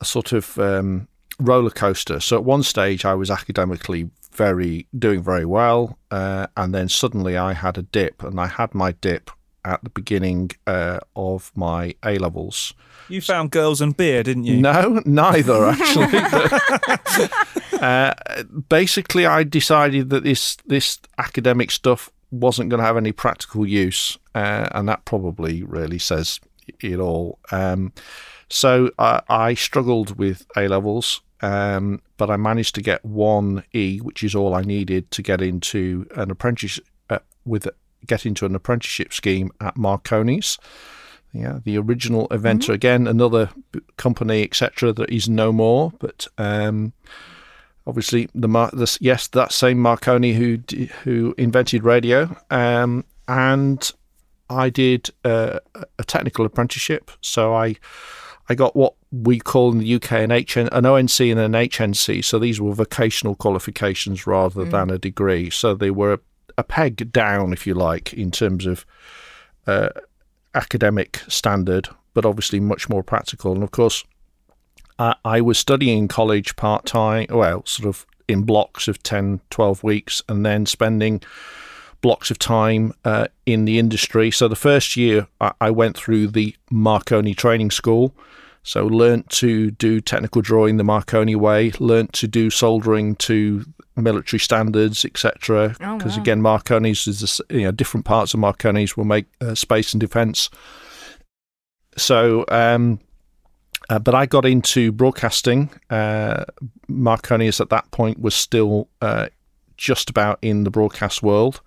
[0.00, 2.20] a sort of um, roller coaster.
[2.20, 7.36] So at one stage, I was academically very doing very well, uh, and then suddenly
[7.36, 9.30] I had a dip, and I had my dip
[9.64, 12.74] at the beginning uh, of my A levels.
[13.08, 14.60] you found girls and beer, didn't you?
[14.60, 16.18] No, neither actually.
[17.80, 18.14] uh,
[18.68, 24.18] basically, I decided that this this academic stuff wasn't going to have any practical use,
[24.34, 26.40] uh, and that probably really says
[26.80, 27.38] it all.
[27.50, 27.92] Um,
[28.48, 33.98] so I, I struggled with A levels, um, but I managed to get one E,
[33.98, 36.80] which is all I needed to get into an apprentice
[37.10, 37.68] uh, with
[38.06, 40.58] get into an apprenticeship scheme at Marconi's.
[41.32, 43.50] Yeah, the original inventor again, another
[43.96, 44.92] company, etc.
[44.92, 46.92] That is no more, but um,
[47.86, 53.92] obviously the, Mar- the yes, that same Marconi who d- who invented radio, um, and
[54.50, 55.60] I did uh,
[55.98, 57.10] a technical apprenticeship.
[57.20, 57.76] So I
[58.48, 62.24] I got what we call in the UK an HN, an ONC and an HNC.
[62.24, 65.50] So these were vocational qualifications rather than a degree.
[65.50, 66.20] So they were
[66.58, 68.84] a peg down, if you like, in terms of
[69.66, 69.88] uh,
[70.54, 73.52] academic standard, but obviously much more practical.
[73.52, 74.04] And of course,
[74.98, 79.40] I, I was studying in college part time, well, sort of in blocks of 10,
[79.50, 81.22] 12 weeks, and then spending
[82.00, 84.30] blocks of time uh, in the industry.
[84.30, 88.14] So the first year I, I went through the Marconi training school.
[88.62, 93.64] So learnt to do technical drawing the Marconi way, learnt to do soldering to
[93.94, 95.76] military standards, etc.
[95.80, 96.22] Oh, Because wow.
[96.22, 100.48] again, Marconi's is you know different parts of Marconi's will make uh, space and defence.
[101.96, 103.00] So, um,
[103.88, 105.70] uh, but I got into broadcasting.
[105.90, 106.44] Uh,
[106.88, 109.28] Marconi's at that point was still uh,
[109.76, 111.60] just about in the broadcast world,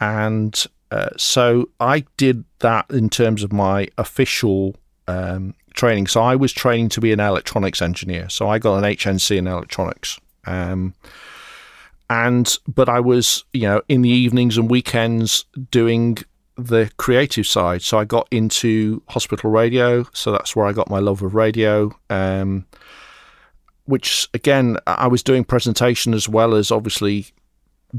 [0.00, 4.76] and uh, so I did that in terms of my official
[5.06, 6.06] um, training.
[6.06, 8.28] So I was training to be an electronics engineer.
[8.28, 10.18] So I got an HNC in electronics.
[10.46, 10.94] Um,
[12.10, 16.18] and but I was, you know, in the evenings and weekends doing
[16.58, 17.82] the creative side.
[17.82, 20.04] So I got into hospital radio.
[20.12, 21.96] So that's where I got my love of radio.
[22.10, 22.66] Um,
[23.84, 27.28] which again, I was doing presentation as well as obviously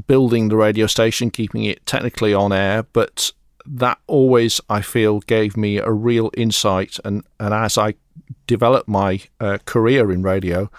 [0.06, 3.32] building the radio station, keeping it technically on air, but
[3.66, 7.94] that always I feel gave me a real insight and, and as I
[8.46, 10.70] developed my uh, career in radio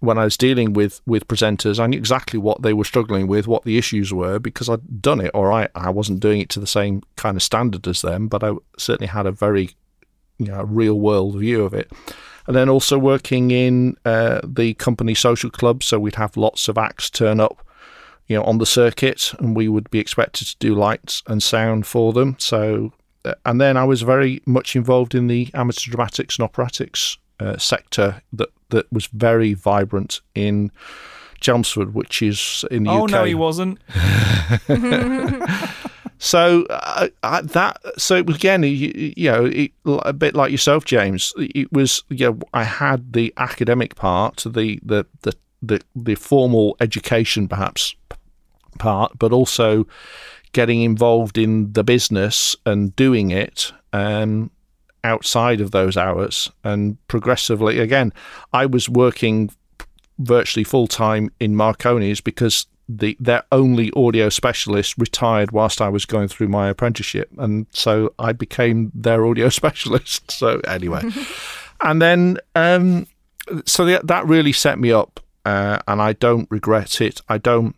[0.00, 3.46] when I was dealing with with presenters I knew exactly what they were struggling with
[3.46, 6.60] what the issues were because I'd done it or I, I wasn't doing it to
[6.60, 9.70] the same kind of standard as them but I certainly had a very
[10.38, 11.90] you know real world view of it
[12.46, 16.78] and then also working in uh, the company social club so we'd have lots of
[16.78, 17.66] acts turn up
[18.26, 21.86] you know, on the circuit, and we would be expected to do lights and sound
[21.86, 22.36] for them.
[22.38, 22.92] So,
[23.24, 27.56] uh, and then I was very much involved in the amateur dramatics and operatics uh,
[27.56, 30.70] sector that that was very vibrant in
[31.40, 33.10] Chelmsford, which is in the Oh UK.
[33.10, 33.78] no, he wasn't.
[36.18, 40.50] So uh, uh, that so it was again, you, you know, it, a bit like
[40.50, 41.34] yourself, James.
[41.36, 46.76] It was you know, I had the academic part, the the the the, the formal
[46.80, 47.94] education perhaps
[48.78, 49.86] part, but also
[50.52, 53.72] getting involved in the business and doing it.
[53.92, 54.50] Um,
[55.06, 58.12] outside of those hours and progressively again
[58.52, 59.50] I was working
[60.18, 66.04] virtually full time in Marconi's because the their only audio specialist retired whilst I was
[66.04, 67.30] going through my apprenticeship.
[67.36, 70.30] And so I became their audio specialist.
[70.30, 71.02] So anyway.
[71.82, 73.06] And then um,
[73.66, 77.20] so that that really set me up uh, and I don't regret it.
[77.28, 77.76] I don't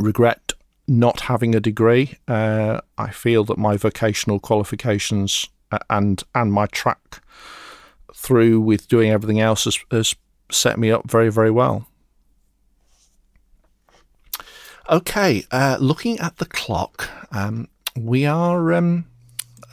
[0.00, 0.52] regret
[0.88, 2.18] not having a degree.
[2.26, 5.46] Uh, I feel that my vocational qualifications
[5.88, 7.22] and and my track
[8.14, 10.14] through with doing everything else has, has
[10.50, 11.86] set me up very very well.
[14.90, 19.04] Okay, uh, looking at the clock, um, we are um,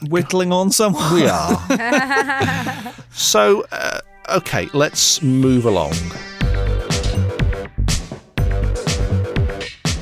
[0.09, 1.11] whittling on someone.
[1.11, 2.93] We are.
[3.11, 5.93] so, uh, okay, let's move along.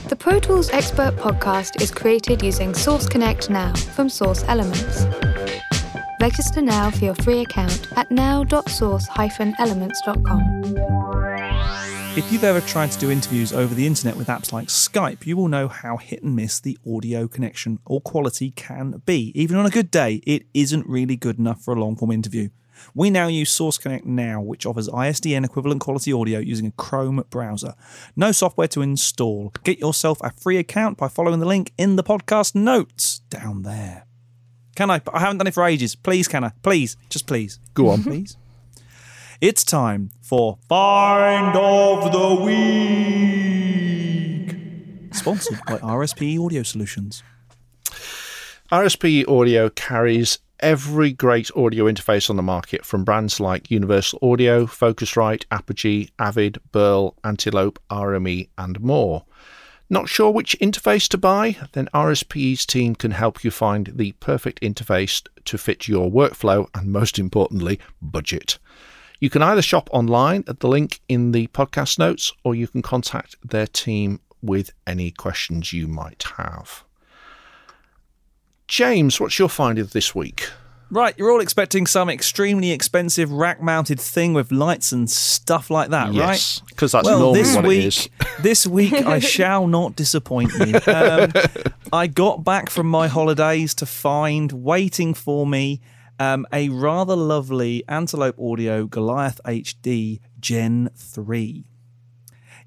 [0.09, 5.05] The Pro Tools Expert podcast is created using Source Connect Now from Source Elements.
[6.21, 10.55] Register now for your free account at now.source-elements.com.
[12.17, 15.35] If you've ever tried to do interviews over the internet with apps like Skype, you
[15.35, 19.33] will know how hit and miss the audio connection or quality can be.
[19.35, 22.47] Even on a good day, it isn't really good enough for a long form interview.
[22.93, 27.21] We now use Source Connect Now, which offers ISDN equivalent quality audio using a Chrome
[27.29, 27.73] browser.
[28.15, 29.51] No software to install.
[29.63, 34.04] Get yourself a free account by following the link in the podcast notes down there.
[34.75, 35.01] Can I?
[35.13, 35.95] I haven't done it for ages.
[35.95, 36.51] Please, can I?
[36.61, 37.59] Please, just please.
[37.73, 37.99] Go on.
[37.99, 38.09] Mm-hmm.
[38.09, 38.37] Please.
[39.39, 42.55] It's time for Find of the Week.
[45.13, 47.23] Sponsored by RSP Audio Solutions.
[48.71, 54.65] RSP Audio carries every great audio interface on the market from brands like Universal Audio,
[54.65, 59.23] Focusrite, Apogee, Avid, Burl, Antelope, RME, and more.
[59.89, 61.57] Not sure which interface to buy?
[61.73, 66.91] Then RSP's team can help you find the perfect interface to fit your workflow and,
[66.91, 68.57] most importantly, budget.
[69.19, 72.81] You can either shop online at the link in the podcast notes or you can
[72.81, 76.83] contact their team with any questions you might have.
[78.67, 80.49] James, what's your finding this week?
[80.91, 85.89] Right, you're all expecting some extremely expensive rack mounted thing with lights and stuff like
[85.89, 86.69] that, yes, right?
[86.69, 88.09] Because that's well, normally this what week, it is.
[88.41, 90.79] this week, I shall not disappoint you.
[90.87, 91.31] Um,
[91.91, 95.81] I got back from my holidays to find waiting for me
[96.19, 101.65] um, a rather lovely Antelope Audio Goliath HD Gen 3.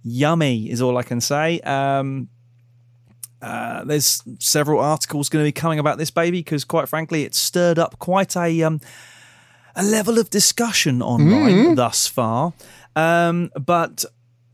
[0.03, 1.61] Yummy is all I can say.
[1.61, 2.29] Um,
[3.41, 7.39] uh, there's several articles going to be coming about this baby because, quite frankly, it's
[7.39, 8.80] stirred up quite a um,
[9.76, 11.76] a level of discussion online mm.
[11.76, 12.53] thus far.
[12.97, 14.05] Um, but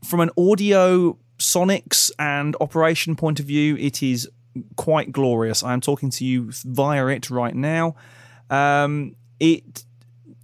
[0.03, 4.29] from an audio, sonics, and operation point of view, it is
[4.75, 5.63] quite glorious.
[5.63, 7.95] I am talking to you via it right now.
[8.49, 9.83] Um, it,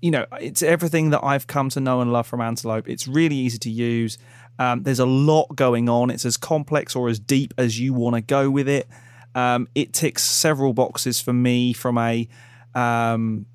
[0.01, 2.89] you know, it's everything that I've come to know and love from Antelope.
[2.89, 4.17] It's really easy to use.
[4.59, 6.09] Um, there's a lot going on.
[6.09, 8.87] It's as complex or as deep as you want to go with it.
[9.33, 12.27] Um, it ticks several boxes for me from a
[12.75, 13.45] um,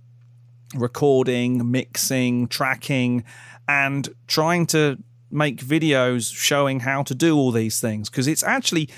[0.75, 3.25] recording, mixing, tracking,
[3.69, 4.99] and trying to
[5.31, 8.89] make videos showing how to do all these things because it's actually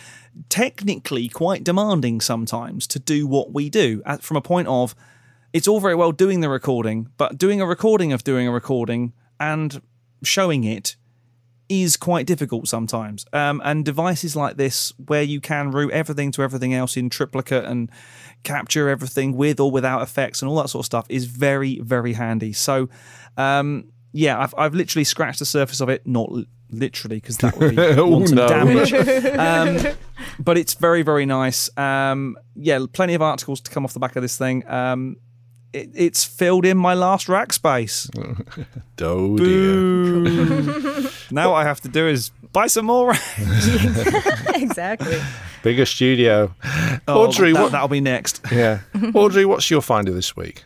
[0.48, 4.94] technically quite demanding sometimes to do what we do from a point of
[5.52, 9.14] it's all very well doing the recording, but doing a recording of doing a recording
[9.40, 9.80] and
[10.22, 10.96] showing it
[11.68, 13.24] is quite difficult sometimes.
[13.32, 17.64] Um, and devices like this, where you can route everything to everything else in triplicate
[17.64, 17.90] and
[18.42, 22.14] capture everything with or without effects and all that sort of stuff, is very, very
[22.14, 22.52] handy.
[22.52, 22.88] So,
[23.36, 26.30] um, yeah, I've, I've literally scratched the surface of it, not
[26.70, 28.48] literally, because that would be oh, no.
[28.48, 28.92] damage.
[29.38, 29.94] Um,
[30.38, 31.70] but it's very, very nice.
[31.76, 34.66] Um, yeah, plenty of articles to come off the back of this thing.
[35.72, 38.08] It, it's filled in my last rack space.
[39.00, 41.10] oh dear.
[41.30, 43.38] now what I have to do is buy some more racks.
[44.54, 45.20] exactly.
[45.62, 46.54] Bigger studio.
[47.06, 47.72] Oh, Audrey, that, what?
[47.72, 48.40] that'll be next.
[48.50, 48.80] Yeah.
[49.14, 50.64] Audrey, what's your finder this week?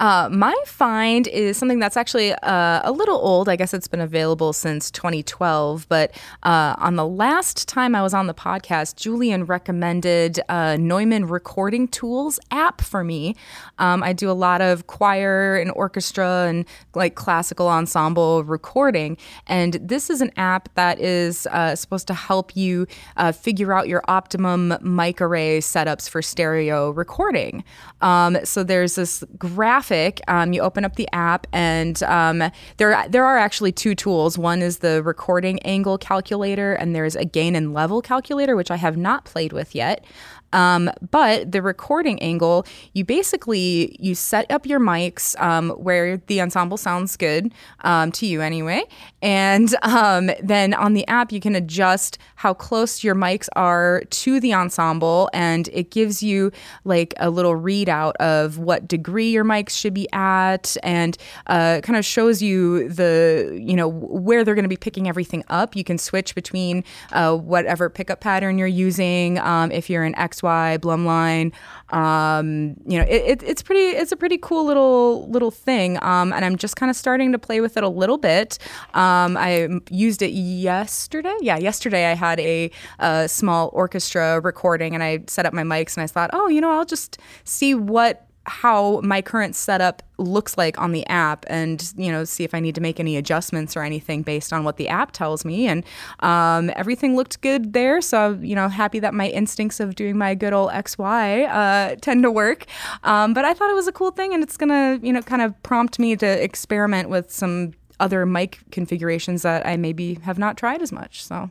[0.00, 3.50] Uh, my find is something that's actually uh, a little old.
[3.50, 5.86] I guess it's been available since 2012.
[5.90, 11.26] But uh, on the last time I was on the podcast, Julian recommended uh, Neumann
[11.26, 13.36] Recording Tools app for me.
[13.78, 19.18] Um, I do a lot of choir and orchestra and like classical ensemble recording.
[19.48, 22.86] And this is an app that is uh, supposed to help you
[23.34, 27.64] figure out your optimum mic array setups for stereo recording.
[28.00, 29.89] Um, so there's this graphic
[30.28, 32.42] Um, you open up the app, and um,
[32.76, 34.38] there there are actually two tools.
[34.38, 38.76] One is the recording angle calculator, and there's a gain and level calculator, which I
[38.76, 40.04] have not played with yet.
[40.52, 46.40] Um, but the recording angle, you basically you set up your mics um, where the
[46.40, 48.84] ensemble sounds good um, to you anyway,
[49.22, 54.40] and um, then on the app you can adjust how close your mics are to
[54.40, 56.50] the ensemble, and it gives you
[56.84, 61.96] like a little readout of what degree your mics should be at, and uh, kind
[61.96, 65.76] of shows you the you know where they're going to be picking everything up.
[65.76, 69.38] You can switch between uh, whatever pickup pattern you're using.
[69.38, 71.52] Um, if you're in XY Blumlein,
[71.94, 73.96] um, you know it, it, it's pretty.
[73.96, 77.38] It's a pretty cool little little thing, um, and I'm just kind of starting to
[77.38, 78.58] play with it a little bit.
[78.94, 81.34] Um, I used it yesterday.
[81.40, 85.96] Yeah, yesterday I had a, a small orchestra recording, and I set up my mics,
[85.96, 90.56] and I thought, oh, you know, I'll just see what how my current setup looks
[90.56, 93.76] like on the app and you know see if i need to make any adjustments
[93.76, 95.66] or anything based on what the app tells me.
[95.66, 95.84] And
[96.20, 98.00] um, everything looked good there.
[98.00, 102.22] So you know happy that my instincts of doing my good old xy uh, tend
[102.22, 102.66] to work.
[103.04, 105.42] Um, but i thought it was a cool thing and it's gonna you know kind
[105.42, 110.56] of prompt me to experiment with some other mic configurations that i maybe have not
[110.56, 111.22] tried as much.
[111.22, 111.50] So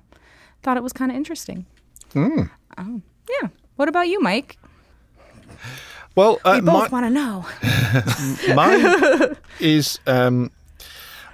[0.64, 1.66] thought it was kind of interesting.
[2.14, 2.50] Mm.
[2.78, 3.02] oh
[3.42, 3.50] yeah.
[3.76, 4.58] What about you mike
[6.16, 7.46] Well, uh, we both want to know
[8.56, 10.52] mine is um,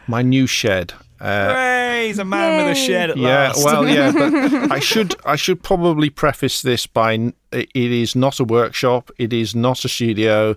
[0.08, 0.94] my new shed.
[1.20, 2.08] Uh, Hooray!
[2.08, 3.58] He's a man with a shed at last.
[3.58, 3.66] yeah, last.
[3.66, 8.40] well, yeah, but I should I should probably preface this by n- it is not
[8.40, 10.56] a workshop, it is not a studio,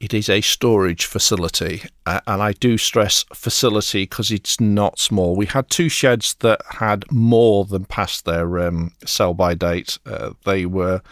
[0.00, 5.34] it is a storage facility, uh, and I do stress facility because it's not small.
[5.36, 9.98] We had two sheds that had more than past their um, sell by date.
[10.06, 11.02] Uh, they were.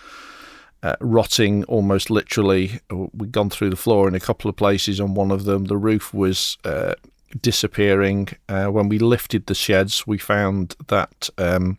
[0.87, 2.81] Uh, rotting almost literally.
[2.91, 5.65] We'd gone through the floor in a couple of places on one of them.
[5.65, 6.95] The roof was uh,
[7.41, 8.29] disappearing.
[8.49, 11.79] Uh, when we lifted the sheds, we found that um,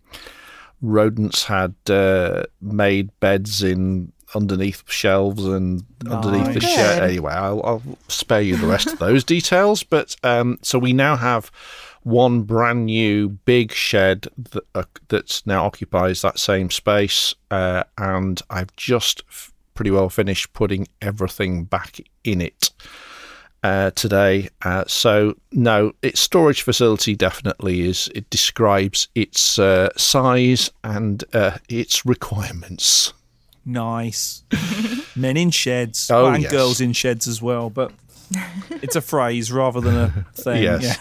[0.81, 7.01] rodents had uh, made beds in underneath shelves and underneath the shed.
[7.01, 9.83] Anyway, I'll, I'll spare you the rest of those details.
[9.83, 11.49] But um, so we now have
[12.07, 18.41] one brand new big shed that uh, that now occupies that same space, uh, and
[18.49, 22.71] I've just f- pretty well finished putting everything back in it
[23.61, 24.47] uh, today.
[24.61, 28.09] Uh, so no, its storage facility definitely is.
[28.15, 33.11] It describes its uh, size and uh, its requirements.
[33.65, 34.43] Nice.
[35.17, 36.09] Men in sheds.
[36.09, 36.51] Oh, and yes.
[36.53, 37.91] girls in sheds as well, but
[38.81, 40.63] it's a phrase rather than a thing.
[40.67, 40.83] Yes.
[40.83, 40.95] Yeah.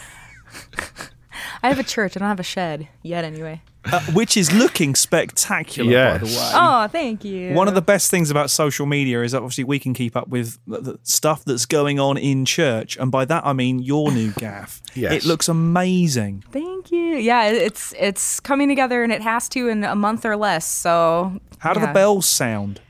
[1.63, 2.15] I have a church.
[2.15, 3.61] I don't have a shed yet, anyway.
[3.91, 6.51] Uh, which is looking spectacular, by the way.
[6.53, 7.53] Oh, thank you.
[7.53, 10.27] One of the best things about social media is that obviously we can keep up
[10.27, 14.11] with the, the stuff that's going on in church, and by that I mean your
[14.11, 14.81] new gaff.
[14.93, 15.13] Yes.
[15.13, 16.43] It looks amazing.
[16.51, 17.15] Thank you.
[17.15, 20.65] Yeah, it's it's coming together, and it has to in a month or less.
[20.65, 21.87] So, How do yeah.
[21.87, 22.81] the bells sound?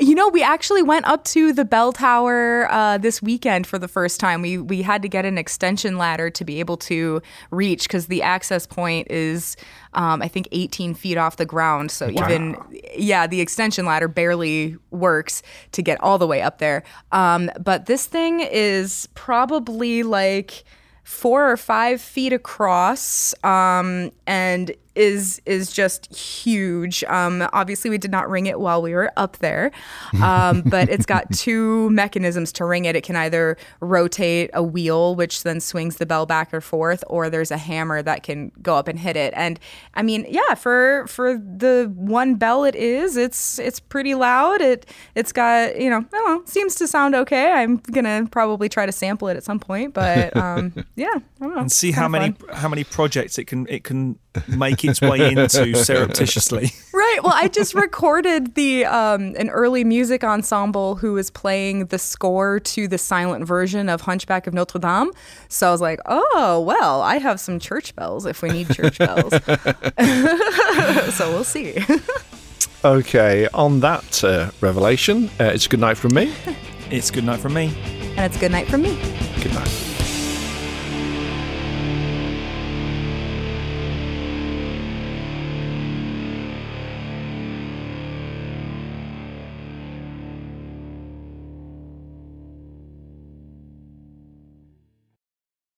[0.00, 3.86] You know, we actually went up to the bell tower uh, this weekend for the
[3.86, 4.42] first time.
[4.42, 7.22] We we had to get an extension ladder to be able to
[7.52, 9.56] reach because the access point is,
[9.92, 11.92] um, I think, 18 feet off the ground.
[11.92, 12.56] So even
[12.96, 15.42] yeah, the extension ladder barely works
[15.72, 16.82] to get all the way up there.
[17.12, 20.64] Um, but this thing is probably like
[21.04, 27.02] four or five feet across um, and is is just huge.
[27.04, 29.72] Um, obviously, we did not ring it while we were up there,
[30.22, 32.96] um, but it's got two mechanisms to ring it.
[32.96, 37.28] It can either rotate a wheel, which then swings the bell back or forth, or
[37.30, 39.32] there's a hammer that can go up and hit it.
[39.36, 39.58] And
[39.94, 44.60] I mean, yeah, for for the one bell it is, it's it's pretty loud.
[44.60, 47.52] It it's got you know, I don't know, seems to sound okay.
[47.52, 51.54] I'm gonna probably try to sample it at some point, but um, yeah, I don't
[51.54, 51.60] know.
[51.62, 52.54] And see how many fun.
[52.54, 54.18] how many projects it can it can
[54.48, 56.72] make its way into surreptitiously.
[56.92, 57.18] Right.
[57.22, 62.60] Well, I just recorded the um, an early music ensemble who was playing the score
[62.60, 65.10] to the silent version of Hunchback of Notre Dame.
[65.48, 68.98] So I was like, oh well, I have some church bells if we need church
[68.98, 69.32] bells.
[71.14, 71.82] so we'll see.
[72.84, 76.34] Okay, on that uh, revelation, uh, it's good night from me.
[76.90, 77.74] It's good night from me.
[78.16, 78.98] and it's good night from me.
[79.42, 79.83] Good night.